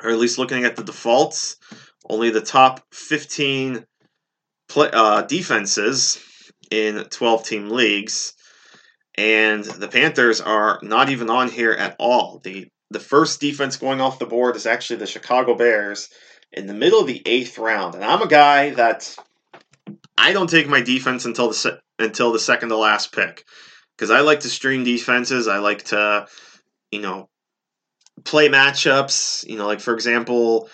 or 0.02 0.10
at 0.10 0.18
least 0.18 0.38
looking 0.38 0.64
at 0.64 0.76
the 0.76 0.84
defaults, 0.84 1.56
only 2.08 2.30
the 2.30 2.40
top 2.40 2.80
15 2.92 3.84
play, 4.68 4.90
uh, 4.92 5.22
defenses 5.22 6.18
in 6.70 7.04
12 7.04 7.44
team 7.44 7.70
leagues. 7.70 8.34
And 9.16 9.64
the 9.64 9.88
Panthers 9.88 10.40
are 10.40 10.78
not 10.82 11.08
even 11.08 11.30
on 11.30 11.48
here 11.48 11.72
at 11.72 11.96
all. 11.98 12.40
The 12.42 12.68
the 12.90 13.00
first 13.00 13.40
defense 13.40 13.76
going 13.76 14.00
off 14.00 14.20
the 14.20 14.26
board 14.26 14.54
is 14.54 14.66
actually 14.66 14.96
the 14.96 15.06
Chicago 15.06 15.56
Bears 15.56 16.08
in 16.52 16.66
the 16.66 16.74
middle 16.74 17.00
of 17.00 17.08
the 17.08 17.20
eighth 17.26 17.58
round. 17.58 17.94
And 17.94 18.04
I'm 18.04 18.22
a 18.22 18.28
guy 18.28 18.70
that 18.70 19.16
I 20.16 20.32
don't 20.32 20.48
take 20.48 20.68
my 20.68 20.80
defense 20.80 21.24
until 21.24 21.48
the 21.48 21.54
se- 21.54 21.80
until 21.98 22.32
the 22.32 22.38
second 22.38 22.68
to 22.68 22.76
last 22.76 23.12
pick 23.12 23.44
because 23.96 24.10
I 24.10 24.20
like 24.20 24.40
to 24.40 24.48
stream 24.48 24.84
defenses. 24.84 25.48
I 25.48 25.58
like 25.58 25.84
to, 25.84 26.26
you 26.90 27.00
know, 27.00 27.28
play 28.24 28.48
matchups. 28.48 29.48
You 29.48 29.56
know, 29.56 29.66
like 29.66 29.80
for 29.80 29.94
example, 29.94 30.68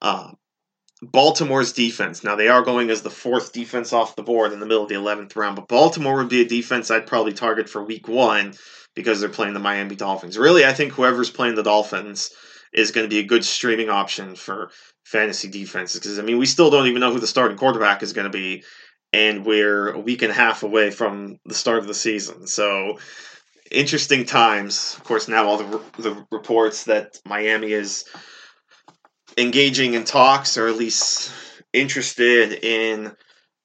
uh, 0.00 0.32
Baltimore's 1.02 1.72
defense. 1.72 2.22
Now 2.22 2.36
they 2.36 2.48
are 2.48 2.62
going 2.62 2.90
as 2.90 3.02
the 3.02 3.10
fourth 3.10 3.52
defense 3.52 3.92
off 3.92 4.16
the 4.16 4.22
board 4.22 4.52
in 4.52 4.60
the 4.60 4.66
middle 4.66 4.82
of 4.82 4.88
the 4.88 4.96
eleventh 4.96 5.34
round, 5.34 5.56
but 5.56 5.68
Baltimore 5.68 6.16
would 6.16 6.28
be 6.28 6.42
a 6.42 6.48
defense 6.48 6.90
I'd 6.90 7.06
probably 7.06 7.32
target 7.32 7.68
for 7.68 7.82
Week 7.82 8.06
One 8.06 8.54
because 8.94 9.20
they're 9.20 9.30
playing 9.30 9.54
the 9.54 9.60
Miami 9.60 9.96
Dolphins. 9.96 10.36
Really, 10.36 10.64
I 10.64 10.74
think 10.74 10.92
whoever's 10.92 11.30
playing 11.30 11.54
the 11.54 11.62
Dolphins 11.62 12.30
is 12.72 12.90
going 12.90 13.04
to 13.04 13.14
be 13.14 13.18
a 13.18 13.26
good 13.26 13.44
streaming 13.44 13.88
option 13.88 14.34
for 14.36 14.70
fantasy 15.04 15.48
defenses 15.48 15.98
because 15.98 16.18
I 16.18 16.22
mean 16.22 16.38
we 16.38 16.46
still 16.46 16.70
don't 16.70 16.86
even 16.86 17.00
know 17.00 17.12
who 17.12 17.18
the 17.18 17.26
starting 17.26 17.56
quarterback 17.56 18.02
is 18.02 18.12
going 18.12 18.30
to 18.30 18.38
be, 18.38 18.62
and 19.12 19.46
we're 19.46 19.92
a 19.92 19.98
week 19.98 20.20
and 20.20 20.30
a 20.30 20.34
half 20.34 20.62
away 20.62 20.90
from 20.90 21.38
the 21.46 21.54
start 21.54 21.78
of 21.78 21.86
the 21.86 21.94
season. 21.94 22.46
So 22.46 22.98
interesting 23.70 24.26
times. 24.26 24.96
Of 24.98 25.04
course, 25.04 25.28
now 25.28 25.46
all 25.46 25.56
the 25.56 25.80
the 25.98 26.26
reports 26.30 26.84
that 26.84 27.18
Miami 27.24 27.72
is 27.72 28.04
engaging 29.36 29.94
in 29.94 30.04
talks 30.04 30.56
or 30.56 30.68
at 30.68 30.76
least 30.76 31.32
interested 31.72 32.64
in 32.64 33.14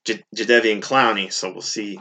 J- 0.06 0.24
Jadeveon 0.36 0.82
Clowney. 0.82 1.32
So 1.32 1.52
we'll 1.52 1.62
see 1.62 2.00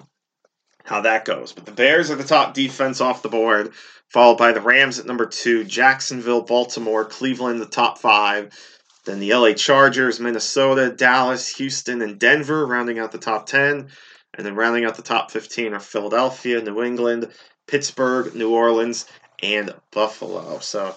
how 0.84 1.00
that 1.02 1.24
goes. 1.24 1.52
But 1.52 1.66
the 1.66 1.72
Bears 1.72 2.10
are 2.10 2.16
the 2.16 2.24
top 2.24 2.54
defense 2.54 3.00
off 3.00 3.22
the 3.22 3.28
board, 3.28 3.72
followed 4.10 4.38
by 4.38 4.52
the 4.52 4.60
Rams 4.60 4.98
at 4.98 5.06
number 5.06 5.26
two, 5.26 5.64
Jacksonville, 5.64 6.42
Baltimore, 6.42 7.04
Cleveland, 7.04 7.60
the 7.60 7.66
top 7.66 7.98
five. 7.98 8.52
Then 9.04 9.20
the 9.20 9.34
LA 9.34 9.52
Chargers, 9.52 10.18
Minnesota, 10.18 10.90
Dallas, 10.90 11.56
Houston, 11.56 12.00
and 12.00 12.18
Denver 12.18 12.66
rounding 12.66 12.98
out 12.98 13.12
the 13.12 13.18
top 13.18 13.46
10. 13.46 13.88
And 14.36 14.46
then 14.46 14.56
rounding 14.56 14.84
out 14.84 14.96
the 14.96 15.02
top 15.02 15.30
15 15.30 15.74
are 15.74 15.80
Philadelphia, 15.80 16.60
New 16.60 16.82
England, 16.82 17.28
Pittsburgh, 17.66 18.34
New 18.34 18.52
Orleans, 18.52 19.06
and 19.42 19.74
Buffalo. 19.92 20.58
So 20.60 20.96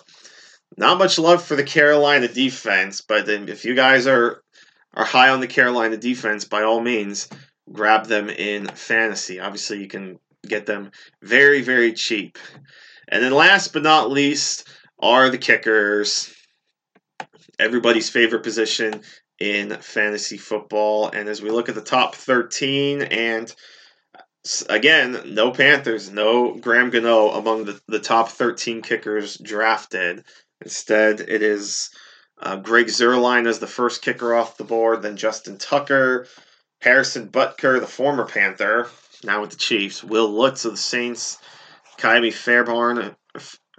not 0.75 0.97
much 0.97 1.17
love 1.17 1.43
for 1.43 1.56
the 1.56 1.63
Carolina 1.63 2.27
defense, 2.27 3.01
but 3.01 3.30
if 3.30 3.65
you 3.65 3.75
guys 3.75 4.08
are 4.08 4.41
are 4.93 5.06
high 5.06 5.30
on 5.30 5.39
the 5.39 5.47
Carolina 5.47 5.95
defense, 5.95 6.45
by 6.45 6.63
all 6.63 6.82
means, 6.82 7.30
grab 7.71 8.08
them 8.08 8.30
in 8.30 8.67
fantasy. 8.67 9.39
Obviously, 9.39 9.80
you 9.80 9.88
can 9.88 10.19
get 10.47 10.65
them 10.65 10.91
very, 11.21 11.62
very 11.62 11.93
cheap. 11.93 12.38
And 13.08 13.23
then 13.23 13.32
last 13.32 13.73
but 13.73 13.84
not 13.84 14.10
least 14.10 14.67
are 14.99 15.30
the 15.30 15.38
kickers. 15.38 16.34
Everybody's 17.60 18.10
favorite 18.10 18.43
position 18.43 19.01
in 19.39 19.77
fantasy 19.82 20.38
football. 20.38 21.10
And 21.10 21.30
as 21.30 21.41
we 21.41 21.49
look 21.49 21.69
at 21.69 21.75
the 21.75 21.82
top 21.82 22.15
13, 22.15 23.03
and 23.03 23.53
again, 24.69 25.21
no 25.25 25.51
Panthers, 25.51 26.10
no 26.10 26.56
Graham 26.56 26.89
Gano 26.89 27.30
among 27.30 27.65
the, 27.65 27.80
the 27.88 27.99
top 27.99 28.30
13 28.30 28.82
kickers 28.82 29.38
drafted. 29.38 30.23
Instead, 30.61 31.19
it 31.21 31.41
is 31.41 31.89
uh, 32.41 32.55
Greg 32.57 32.87
Zuerlein 32.87 33.47
as 33.47 33.59
the 33.59 33.67
first 33.67 34.01
kicker 34.01 34.33
off 34.33 34.57
the 34.57 34.63
board, 34.63 35.01
then 35.01 35.17
Justin 35.17 35.57
Tucker, 35.57 36.27
Harrison 36.81 37.29
Butker, 37.29 37.79
the 37.79 37.87
former 37.87 38.25
Panther, 38.25 38.89
now 39.23 39.41
with 39.41 39.51
the 39.51 39.57
Chiefs, 39.57 40.03
Wil 40.03 40.29
Lutz 40.29 40.65
of 40.65 40.71
the 40.71 40.77
Saints, 40.77 41.37
Ka'imi 41.97 42.31
Fairbairn, 42.31 43.15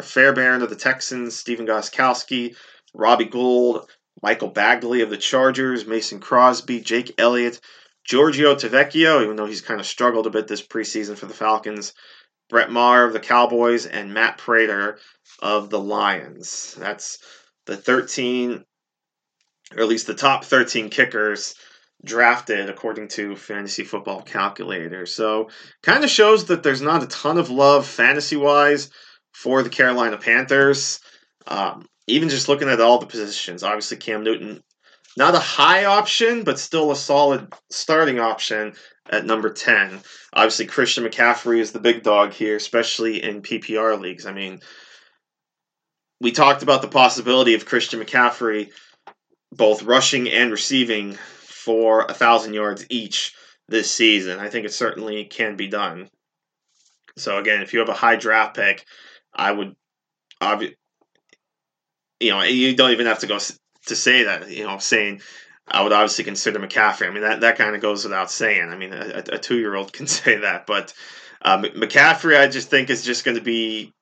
Fairbairn 0.02 0.62
of 0.62 0.70
the 0.70 0.76
Texans, 0.76 1.36
Stephen 1.36 1.66
Gostkowski, 1.66 2.56
Robbie 2.94 3.26
Gould, 3.26 3.88
Michael 4.22 4.50
Badgley 4.50 5.02
of 5.02 5.10
the 5.10 5.16
Chargers, 5.16 5.86
Mason 5.86 6.18
Crosby, 6.18 6.80
Jake 6.80 7.14
Elliott, 7.18 7.60
Giorgio 8.04 8.54
Tavecchio, 8.54 9.22
even 9.22 9.36
though 9.36 9.46
he's 9.46 9.60
kind 9.60 9.80
of 9.80 9.86
struggled 9.86 10.26
a 10.26 10.30
bit 10.30 10.48
this 10.48 10.66
preseason 10.66 11.16
for 11.16 11.26
the 11.26 11.34
Falcons, 11.34 11.92
Brett 12.48 12.70
Maher 12.70 13.04
of 13.04 13.12
the 13.12 13.20
Cowboys, 13.20 13.87
and 13.87 14.14
Matt 14.14 14.38
Prater 14.38 14.98
of 15.40 15.70
the 15.70 15.78
Lions. 15.78 16.74
That's 16.78 17.18
the 17.66 17.76
13, 17.76 18.64
or 19.76 19.82
at 19.82 19.88
least 19.88 20.06
the 20.06 20.14
top 20.14 20.44
13 20.44 20.88
kickers 20.88 21.54
drafted 22.04 22.70
according 22.70 23.08
to 23.08 23.37
Fantasy 23.37 23.84
Football 23.84 24.22
Calculator. 24.22 25.04
So, 25.04 25.50
kind 25.82 26.04
of 26.04 26.11
shows 26.11 26.46
that 26.46 26.62
there's 26.62 26.82
not 26.82 27.02
a 27.02 27.08
ton 27.08 27.38
of 27.38 27.50
love 27.50 27.87
fantasy 27.87 28.37
wise 28.37 28.90
for 29.32 29.62
the 29.62 29.70
Carolina 29.70 30.16
Panthers. 30.16 31.00
Um, 31.46 31.87
even 32.06 32.28
just 32.28 32.48
looking 32.48 32.68
at 32.68 32.80
all 32.80 32.98
the 32.98 33.06
positions, 33.06 33.62
obviously 33.62 33.96
Cam 33.96 34.22
Newton, 34.22 34.62
not 35.16 35.34
a 35.34 35.40
high 35.40 35.84
option, 35.84 36.44
but 36.44 36.58
still 36.58 36.90
a 36.90 36.96
solid 36.96 37.52
starting 37.70 38.20
option 38.20 38.74
at 39.09 39.25
number 39.25 39.51
10. 39.51 40.01
Obviously, 40.33 40.66
Christian 40.66 41.05
McCaffrey 41.05 41.59
is 41.59 41.73
the 41.73 41.81
big 41.81 42.03
dog 42.03 42.33
here, 42.33 42.57
especially 42.57 43.23
in 43.23 43.42
PPR 43.42 44.01
leagues. 44.01 44.27
I 44.27 44.33
mean, 44.33 44.61
we 46.21 46.33
talked 46.33 46.62
about 46.62 46.83
the 46.83 46.88
possibility 46.88 47.55
of 47.55 47.66
Christian 47.66 48.01
McCaffrey 48.01 48.71
both 49.53 49.83
rushing 49.83 50.29
and 50.29 50.51
receiving 50.51 51.14
for 51.14 52.05
a 52.05 52.14
thousand 52.14 52.55
yards 52.55 52.85
each 52.90 53.35
this 53.68 53.90
season. 53.90 54.38
I 54.38 54.49
think 54.49 54.66
it 54.66 54.73
certainly 54.73 55.25
can 55.25 55.57
be 55.57 55.68
done. 55.68 56.11
So 57.16 57.38
again, 57.38 57.62
if 57.62 57.73
you 57.73 57.81
have 57.81 57.88
a 57.88 57.94
high 57.94 58.16
draft 58.16 58.57
pick, 58.57 58.85
I 59.35 59.53
would, 59.53 59.75
obvi- 60.40 60.77
you 62.21 62.31
know, 62.31 62.42
you 62.42 62.75
don't 62.75 62.92
even 62.92 63.07
have 63.07 63.21
to 63.21 63.27
go 63.27 63.38
to 63.38 63.97
say 63.97 64.25
that. 64.25 64.51
You 64.51 64.64
know, 64.64 64.79
saying 64.79 65.21
I 65.70 65.83
would 65.83 65.92
obviously 65.92 66.24
consider 66.24 66.59
McCaffrey. 66.59 67.07
I 67.07 67.11
mean, 67.11 67.22
that 67.22 67.40
that 67.40 67.59
kind 67.59 67.74
of 67.74 67.83
goes 67.83 68.04
without 68.04 68.31
saying. 68.31 68.68
I 68.70 68.76
mean, 68.76 68.92
a, 68.92 69.22
a 69.33 69.38
two 69.38 69.59
year 69.59 69.74
old 69.74 69.92
can 69.92 70.07
say 70.07 70.38
that, 70.38 70.66
but 70.66 70.92
um, 71.42 71.62
McCaffrey, 71.62 72.38
I 72.38 72.48
just 72.48 72.70
think 72.70 72.90
is 72.90 73.04
just 73.04 73.24
going 73.24 73.37
to 73.37 73.42
be 73.42 73.92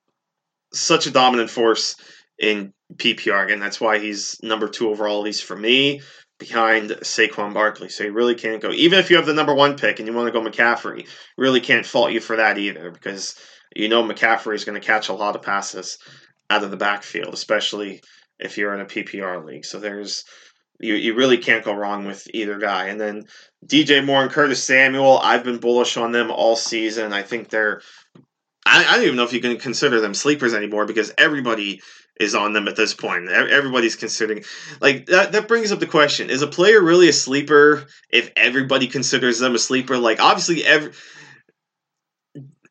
such 0.72 1.06
a 1.06 1.10
dominant 1.10 1.50
force 1.50 1.96
in 2.38 2.72
PPR. 2.94 3.44
Again, 3.44 3.60
that's 3.60 3.80
why 3.80 3.98
he's 3.98 4.40
number 4.42 4.68
two 4.68 4.88
overall, 4.90 5.18
at 5.18 5.24
least 5.24 5.44
for 5.44 5.56
me, 5.56 6.00
behind 6.38 6.90
Saquon 6.90 7.54
Barkley. 7.54 7.88
So 7.88 8.04
you 8.04 8.12
really 8.12 8.34
can't 8.34 8.62
go. 8.62 8.70
Even 8.70 8.98
if 8.98 9.10
you 9.10 9.16
have 9.16 9.26
the 9.26 9.34
number 9.34 9.54
one 9.54 9.76
pick 9.76 9.98
and 9.98 10.08
you 10.08 10.14
want 10.14 10.32
to 10.32 10.32
go 10.32 10.44
McCaffrey, 10.44 11.08
really 11.36 11.60
can't 11.60 11.86
fault 11.86 12.12
you 12.12 12.20
for 12.20 12.36
that 12.36 12.58
either 12.58 12.90
because 12.90 13.34
you 13.74 13.88
know 13.88 14.02
McCaffrey 14.02 14.54
is 14.54 14.64
going 14.64 14.80
to 14.80 14.86
catch 14.86 15.08
a 15.08 15.14
lot 15.14 15.36
of 15.36 15.42
passes 15.42 15.98
out 16.50 16.64
of 16.64 16.70
the 16.70 16.76
backfield, 16.76 17.34
especially 17.34 18.00
if 18.38 18.58
you're 18.58 18.74
in 18.74 18.80
a 18.80 18.86
PPR 18.86 19.44
league. 19.44 19.64
So 19.64 19.78
there's 19.78 20.24
you, 20.80 20.94
you 20.94 21.14
really 21.14 21.38
can't 21.38 21.64
go 21.64 21.74
wrong 21.74 22.04
with 22.06 22.28
either 22.34 22.58
guy. 22.58 22.86
And 22.86 23.00
then 23.00 23.26
DJ 23.66 24.04
Moore 24.04 24.22
and 24.22 24.30
Curtis 24.30 24.62
Samuel, 24.62 25.18
I've 25.18 25.44
been 25.44 25.58
bullish 25.58 25.96
on 25.96 26.12
them 26.12 26.30
all 26.30 26.56
season. 26.56 27.12
I 27.12 27.22
think 27.22 27.48
they're 27.48 27.80
I, 28.66 28.84
I 28.84 28.94
don't 28.96 29.04
even 29.04 29.16
know 29.16 29.24
if 29.24 29.32
you 29.32 29.40
can 29.40 29.56
consider 29.58 30.00
them 30.00 30.12
sleepers 30.12 30.52
anymore 30.52 30.86
because 30.86 31.12
everybody 31.16 31.80
is 32.18 32.34
on 32.34 32.52
them 32.52 32.66
at 32.66 32.76
this 32.76 32.94
point. 32.94 33.28
Everybody's 33.28 33.94
considering 33.94 34.44
like 34.80 35.06
that 35.06 35.32
that 35.32 35.48
brings 35.48 35.70
up 35.70 35.80
the 35.80 35.86
question, 35.86 36.30
is 36.30 36.42
a 36.42 36.46
player 36.46 36.82
really 36.82 37.08
a 37.08 37.12
sleeper 37.12 37.86
if 38.10 38.30
everybody 38.36 38.86
considers 38.88 39.38
them 39.38 39.54
a 39.54 39.58
sleeper? 39.58 39.96
Like 39.98 40.20
obviously 40.20 40.64
every 40.64 40.92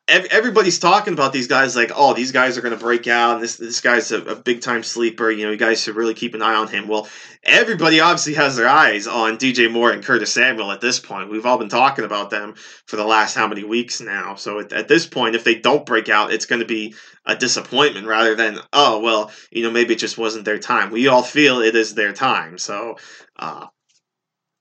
everybody's 0.08 0.78
talking 0.78 1.12
about 1.12 1.32
these 1.32 1.48
guys 1.48 1.74
like, 1.74 1.90
oh, 1.94 2.14
these 2.14 2.30
guys 2.30 2.56
are 2.56 2.60
going 2.60 2.76
to 2.76 2.80
break 2.80 3.08
out, 3.08 3.40
this 3.40 3.56
this 3.56 3.80
guy's 3.80 4.12
a, 4.12 4.22
a, 4.22 4.36
big 4.36 4.60
time 4.60 4.82
sleeper. 4.82 5.30
You 5.30 5.46
know, 5.46 5.50
you 5.50 5.56
guys 5.56 5.82
should 5.82 5.96
really 5.96 6.14
keep 6.14 6.34
an 6.34 6.42
eye 6.42 6.54
on 6.54 6.68
him. 6.68 6.86
Well, 6.86 7.08
everybody 7.42 7.98
obviously 7.98 8.34
has 8.34 8.56
their 8.56 8.68
eyes 8.68 9.08
on 9.08 9.36
DJ 9.36 9.70
Moore 9.70 9.90
and 9.90 10.04
Curtis 10.04 10.32
Samuel 10.32 10.70
at 10.70 10.80
this 10.80 11.00
point. 11.00 11.30
We've 11.30 11.44
all 11.44 11.58
been 11.58 11.68
talking 11.68 12.04
about 12.04 12.30
them 12.30 12.54
for 12.86 12.96
the 12.96 13.04
last 13.04 13.34
how 13.34 13.48
many 13.48 13.64
weeks 13.64 14.00
now. 14.00 14.36
So 14.36 14.60
at, 14.60 14.72
at 14.72 14.88
this 14.88 15.06
point, 15.06 15.34
if 15.34 15.42
they 15.42 15.56
don't 15.56 15.86
break 15.86 16.08
out, 16.08 16.32
it's 16.32 16.46
going 16.46 16.60
to 16.60 16.66
be 16.66 16.94
a 17.24 17.34
disappointment 17.34 18.06
rather 18.06 18.36
than, 18.36 18.60
oh, 18.72 19.00
well, 19.00 19.32
you 19.50 19.64
know, 19.64 19.70
maybe 19.72 19.94
it 19.94 19.98
just 19.98 20.18
wasn't 20.18 20.44
their 20.44 20.58
time. 20.58 20.92
We 20.92 21.08
all 21.08 21.24
feel 21.24 21.60
it 21.60 21.74
is 21.74 21.94
their 21.94 22.12
time. 22.12 22.58
So, 22.58 22.98
uh, 23.36 23.66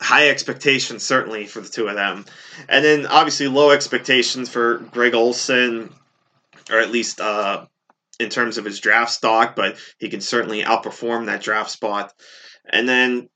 high 0.05 0.29
expectations 0.29 1.03
certainly 1.03 1.47
for 1.47 1.61
the 1.61 1.69
two 1.69 1.87
of 1.87 1.95
them, 1.95 2.25
and 2.69 2.85
then 2.85 3.05
obviously 3.07 3.47
low 3.47 3.71
expectations 3.71 4.49
for 4.49 4.77
Greg 4.77 5.15
Olsen, 5.15 5.91
or 6.69 6.79
at 6.79 6.91
least 6.91 7.19
uh, 7.19 7.65
in 8.19 8.29
terms 8.29 8.57
of 8.57 8.65
his 8.65 8.79
draft 8.79 9.11
stock, 9.11 9.55
but 9.55 9.77
he 9.97 10.09
can 10.09 10.21
certainly 10.21 10.61
outperform 10.61 11.25
that 11.25 11.41
draft 11.41 11.71
spot. 11.71 12.13
And 12.69 12.87
then 12.87 13.29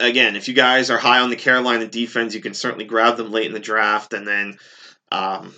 again, 0.00 0.34
if 0.34 0.48
you 0.48 0.54
guys 0.54 0.90
are 0.90 0.98
high 0.98 1.20
on 1.20 1.30
the 1.30 1.36
Carolina 1.36 1.86
defense, 1.86 2.34
you 2.34 2.40
can 2.40 2.54
certainly 2.54 2.84
grab 2.84 3.16
them 3.16 3.30
late 3.30 3.46
in 3.46 3.54
the 3.54 3.60
draft, 3.60 4.12
and 4.12 4.26
then. 4.26 4.58
Um, 5.12 5.54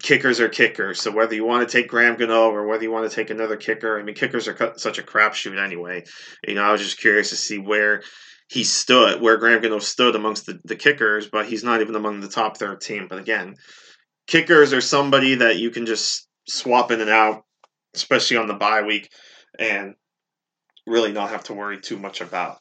kickers 0.00 0.40
are 0.40 0.48
kickers. 0.48 1.00
So 1.00 1.12
whether 1.12 1.34
you 1.34 1.44
want 1.44 1.68
to 1.68 1.72
take 1.72 1.88
Graham 1.88 2.16
Gano 2.16 2.50
or 2.50 2.66
whether 2.66 2.82
you 2.82 2.90
want 2.90 3.08
to 3.08 3.14
take 3.14 3.30
another 3.30 3.56
kicker, 3.56 3.98
I 3.98 4.02
mean, 4.02 4.16
kickers 4.16 4.48
are 4.48 4.74
such 4.76 4.98
a 4.98 5.02
crapshoot 5.02 5.62
anyway. 5.62 6.04
You 6.46 6.54
know, 6.54 6.62
I 6.62 6.72
was 6.72 6.80
just 6.80 6.98
curious 6.98 7.30
to 7.30 7.36
see 7.36 7.58
where 7.58 8.02
he 8.48 8.64
stood 8.64 9.20
where 9.20 9.36
Graham 9.36 9.60
Gano 9.60 9.78
stood 9.80 10.14
amongst 10.14 10.46
the, 10.46 10.60
the 10.64 10.76
kickers, 10.76 11.28
but 11.28 11.46
he's 11.46 11.64
not 11.64 11.80
even 11.80 11.96
among 11.96 12.20
the 12.20 12.28
top 12.28 12.56
13. 12.56 13.08
But 13.08 13.18
again, 13.18 13.56
kickers 14.26 14.72
are 14.72 14.80
somebody 14.80 15.36
that 15.36 15.56
you 15.56 15.70
can 15.70 15.86
just 15.86 16.28
swap 16.48 16.90
in 16.90 17.00
and 17.00 17.10
out, 17.10 17.44
especially 17.94 18.36
on 18.36 18.46
the 18.46 18.54
bye 18.54 18.82
week, 18.82 19.10
and 19.58 19.94
really 20.86 21.12
not 21.12 21.30
have 21.30 21.44
to 21.44 21.54
worry 21.54 21.80
too 21.80 21.98
much 21.98 22.20
about. 22.20 22.58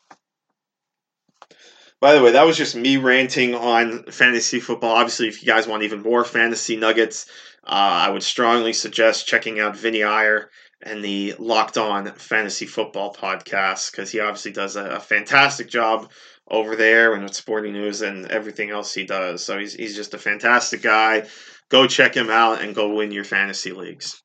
By 2.01 2.13
the 2.13 2.21
way, 2.21 2.31
that 2.31 2.45
was 2.45 2.57
just 2.57 2.75
me 2.75 2.97
ranting 2.97 3.55
on 3.55 4.03
fantasy 4.05 4.59
football. 4.59 4.95
Obviously, 4.95 5.27
if 5.27 5.41
you 5.41 5.47
guys 5.47 5.67
want 5.67 5.83
even 5.83 6.01
more 6.01 6.23
fantasy 6.23 6.75
nuggets, 6.75 7.27
I 7.65 8.09
would 8.09 8.23
strongly 8.23 8.73
suggest 8.73 9.27
checking 9.27 9.59
out 9.59 9.77
Vinnie 9.77 10.03
Iyer 10.03 10.49
and 10.81 11.03
the 11.03 11.33
Locked 11.39 11.77
On 11.77 12.05
Fantasy 12.13 12.67
Football 12.67 13.13
podcast 13.13 13.91
because 13.91 14.11
he 14.11 14.19
obviously 14.19 14.51
does 14.51 14.75
a, 14.75 14.85
a, 14.85 14.99
fantastic 14.99 15.67
job 15.67 16.11
over 16.47 16.75
there 16.75 17.13
and 17.13 17.23
with 17.23 17.33
sporting 17.33 17.73
news 17.73 18.01
and 18.01 18.27
everything 18.27 18.69
else 18.69 18.93
he 18.93 19.03
does. 19.03 19.43
So 19.43 19.57
he's, 19.57 19.73
he's 19.73 19.95
just 19.95 20.13
a 20.13 20.19
fantastic 20.19 20.83
guy. 20.83 21.27
Go 21.69 21.87
check 21.87 22.15
him 22.15 22.29
out 22.29 22.61
and 22.61 22.75
go 22.75 22.93
win 22.93 23.11
your 23.11 23.23
fantasy 23.23 23.71
leagues. 23.71 24.21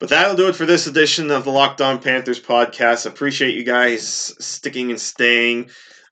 But 0.00 0.08
that'll 0.08 0.34
do 0.34 0.48
it 0.48 0.56
for 0.56 0.66
this 0.66 0.86
edition 0.86 1.30
of 1.30 1.44
the 1.44 1.50
Locked 1.50 1.80
On 1.80 2.00
Panthers 2.00 2.40
podcast. 2.40 3.06
Appreciate 3.06 3.54
you 3.54 3.64
guys 3.64 4.34
sticking 4.44 4.90
and 4.90 5.00
staying. 5.00 5.70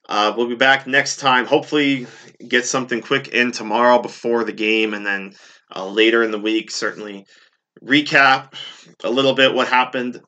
Uh, 0.09 0.33
we'll 0.37 0.49
be 0.49 0.55
back 0.55 0.87
next 0.87 1.17
time. 1.17 1.47
Hopefully, 1.47 2.07
get 2.47 2.67
something 2.67 3.01
quick 3.01 3.29
in 3.29 3.51
tomorrow 3.51 4.01
before 4.01 4.45
the 4.45 4.53
game, 4.53 4.95
and 4.95 5.05
then 5.05 5.35
uh, 5.75 5.87
later 5.87 6.23
in 6.23 6.31
the 6.31 6.39
week, 6.39 6.71
certainly 6.71 7.27
recap 7.85 8.55
a 9.05 9.11
little 9.11 9.35
bit 9.35 9.55
what 9.55 9.69
happened 9.69 10.21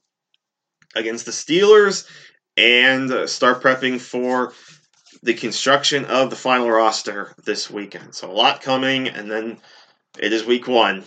against 0.94 1.26
the 1.26 1.32
Steelers 1.32 2.08
and 2.56 3.10
uh, 3.10 3.26
start 3.26 3.62
prepping 3.62 4.00
for 4.00 4.52
the 5.22 5.34
construction 5.34 6.04
of 6.06 6.30
the 6.30 6.36
final 6.36 6.70
roster 6.70 7.34
this 7.44 7.70
weekend. 7.70 8.14
So 8.14 8.30
a 8.30 8.32
lot 8.32 8.62
coming, 8.62 9.08
and 9.08 9.30
then 9.30 9.58
it 10.18 10.32
is 10.32 10.44
week 10.44 10.66
one. 10.66 11.04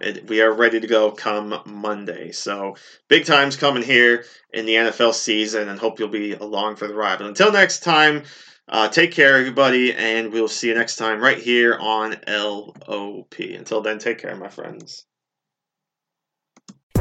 It, 0.00 0.28
we 0.28 0.40
are 0.40 0.52
ready 0.52 0.80
to 0.80 0.86
go 0.86 1.10
come 1.10 1.60
Monday. 1.66 2.32
So 2.32 2.76
big 3.08 3.26
times 3.26 3.56
coming 3.56 3.82
here 3.82 4.24
in 4.52 4.64
the 4.64 4.74
NFL 4.74 5.14
season, 5.14 5.68
and 5.68 5.78
hope 5.78 5.98
you'll 5.98 6.08
be 6.08 6.32
along 6.32 6.76
for 6.76 6.86
the 6.86 6.94
ride. 6.94 7.18
But 7.18 7.28
until 7.28 7.52
next 7.52 7.80
time, 7.80 8.22
uh, 8.70 8.88
take 8.88 9.12
care, 9.12 9.36
everybody, 9.36 9.92
and 9.92 10.32
we'll 10.32 10.48
see 10.48 10.68
you 10.68 10.74
next 10.74 10.96
time 10.96 11.20
right 11.20 11.38
here 11.38 11.76
on 11.80 12.16
LOP. 12.28 13.34
Until 13.38 13.80
then, 13.80 13.98
take 13.98 14.18
care, 14.18 14.34
my 14.36 14.48
friends. 14.48 15.06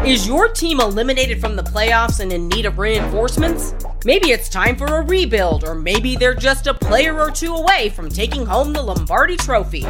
Is 0.05 0.25
your 0.25 0.47
team 0.47 0.79
eliminated 0.79 1.41
from 1.41 1.55
the 1.55 1.61
playoffs 1.61 2.21
and 2.21 2.31
in 2.31 2.47
need 2.47 2.65
of 2.65 2.79
reinforcements? 2.79 3.75
Maybe 4.05 4.31
it's 4.31 4.49
time 4.49 4.77
for 4.77 4.85
a 4.85 5.01
rebuild, 5.03 5.65
or 5.65 5.75
maybe 5.75 6.15
they're 6.15 6.33
just 6.33 6.67
a 6.67 6.73
player 6.73 7.19
or 7.19 7.29
two 7.29 7.53
away 7.53 7.89
from 7.89 8.09
taking 8.09 8.45
home 8.45 8.73
the 8.73 8.81
Lombardi 8.81 9.35
Trophy. 9.35 9.85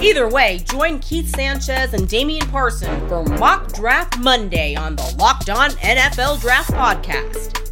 Either 0.00 0.28
way, 0.28 0.58
join 0.68 0.98
Keith 0.98 1.28
Sanchez 1.34 1.94
and 1.94 2.08
Damian 2.08 2.46
Parson 2.48 3.08
for 3.08 3.24
Mock 3.24 3.72
Draft 3.72 4.18
Monday 4.18 4.74
on 4.74 4.96
the 4.96 5.14
Locked 5.16 5.48
On 5.48 5.70
NFL 5.70 6.40
Draft 6.40 6.72
Podcast. 6.72 7.71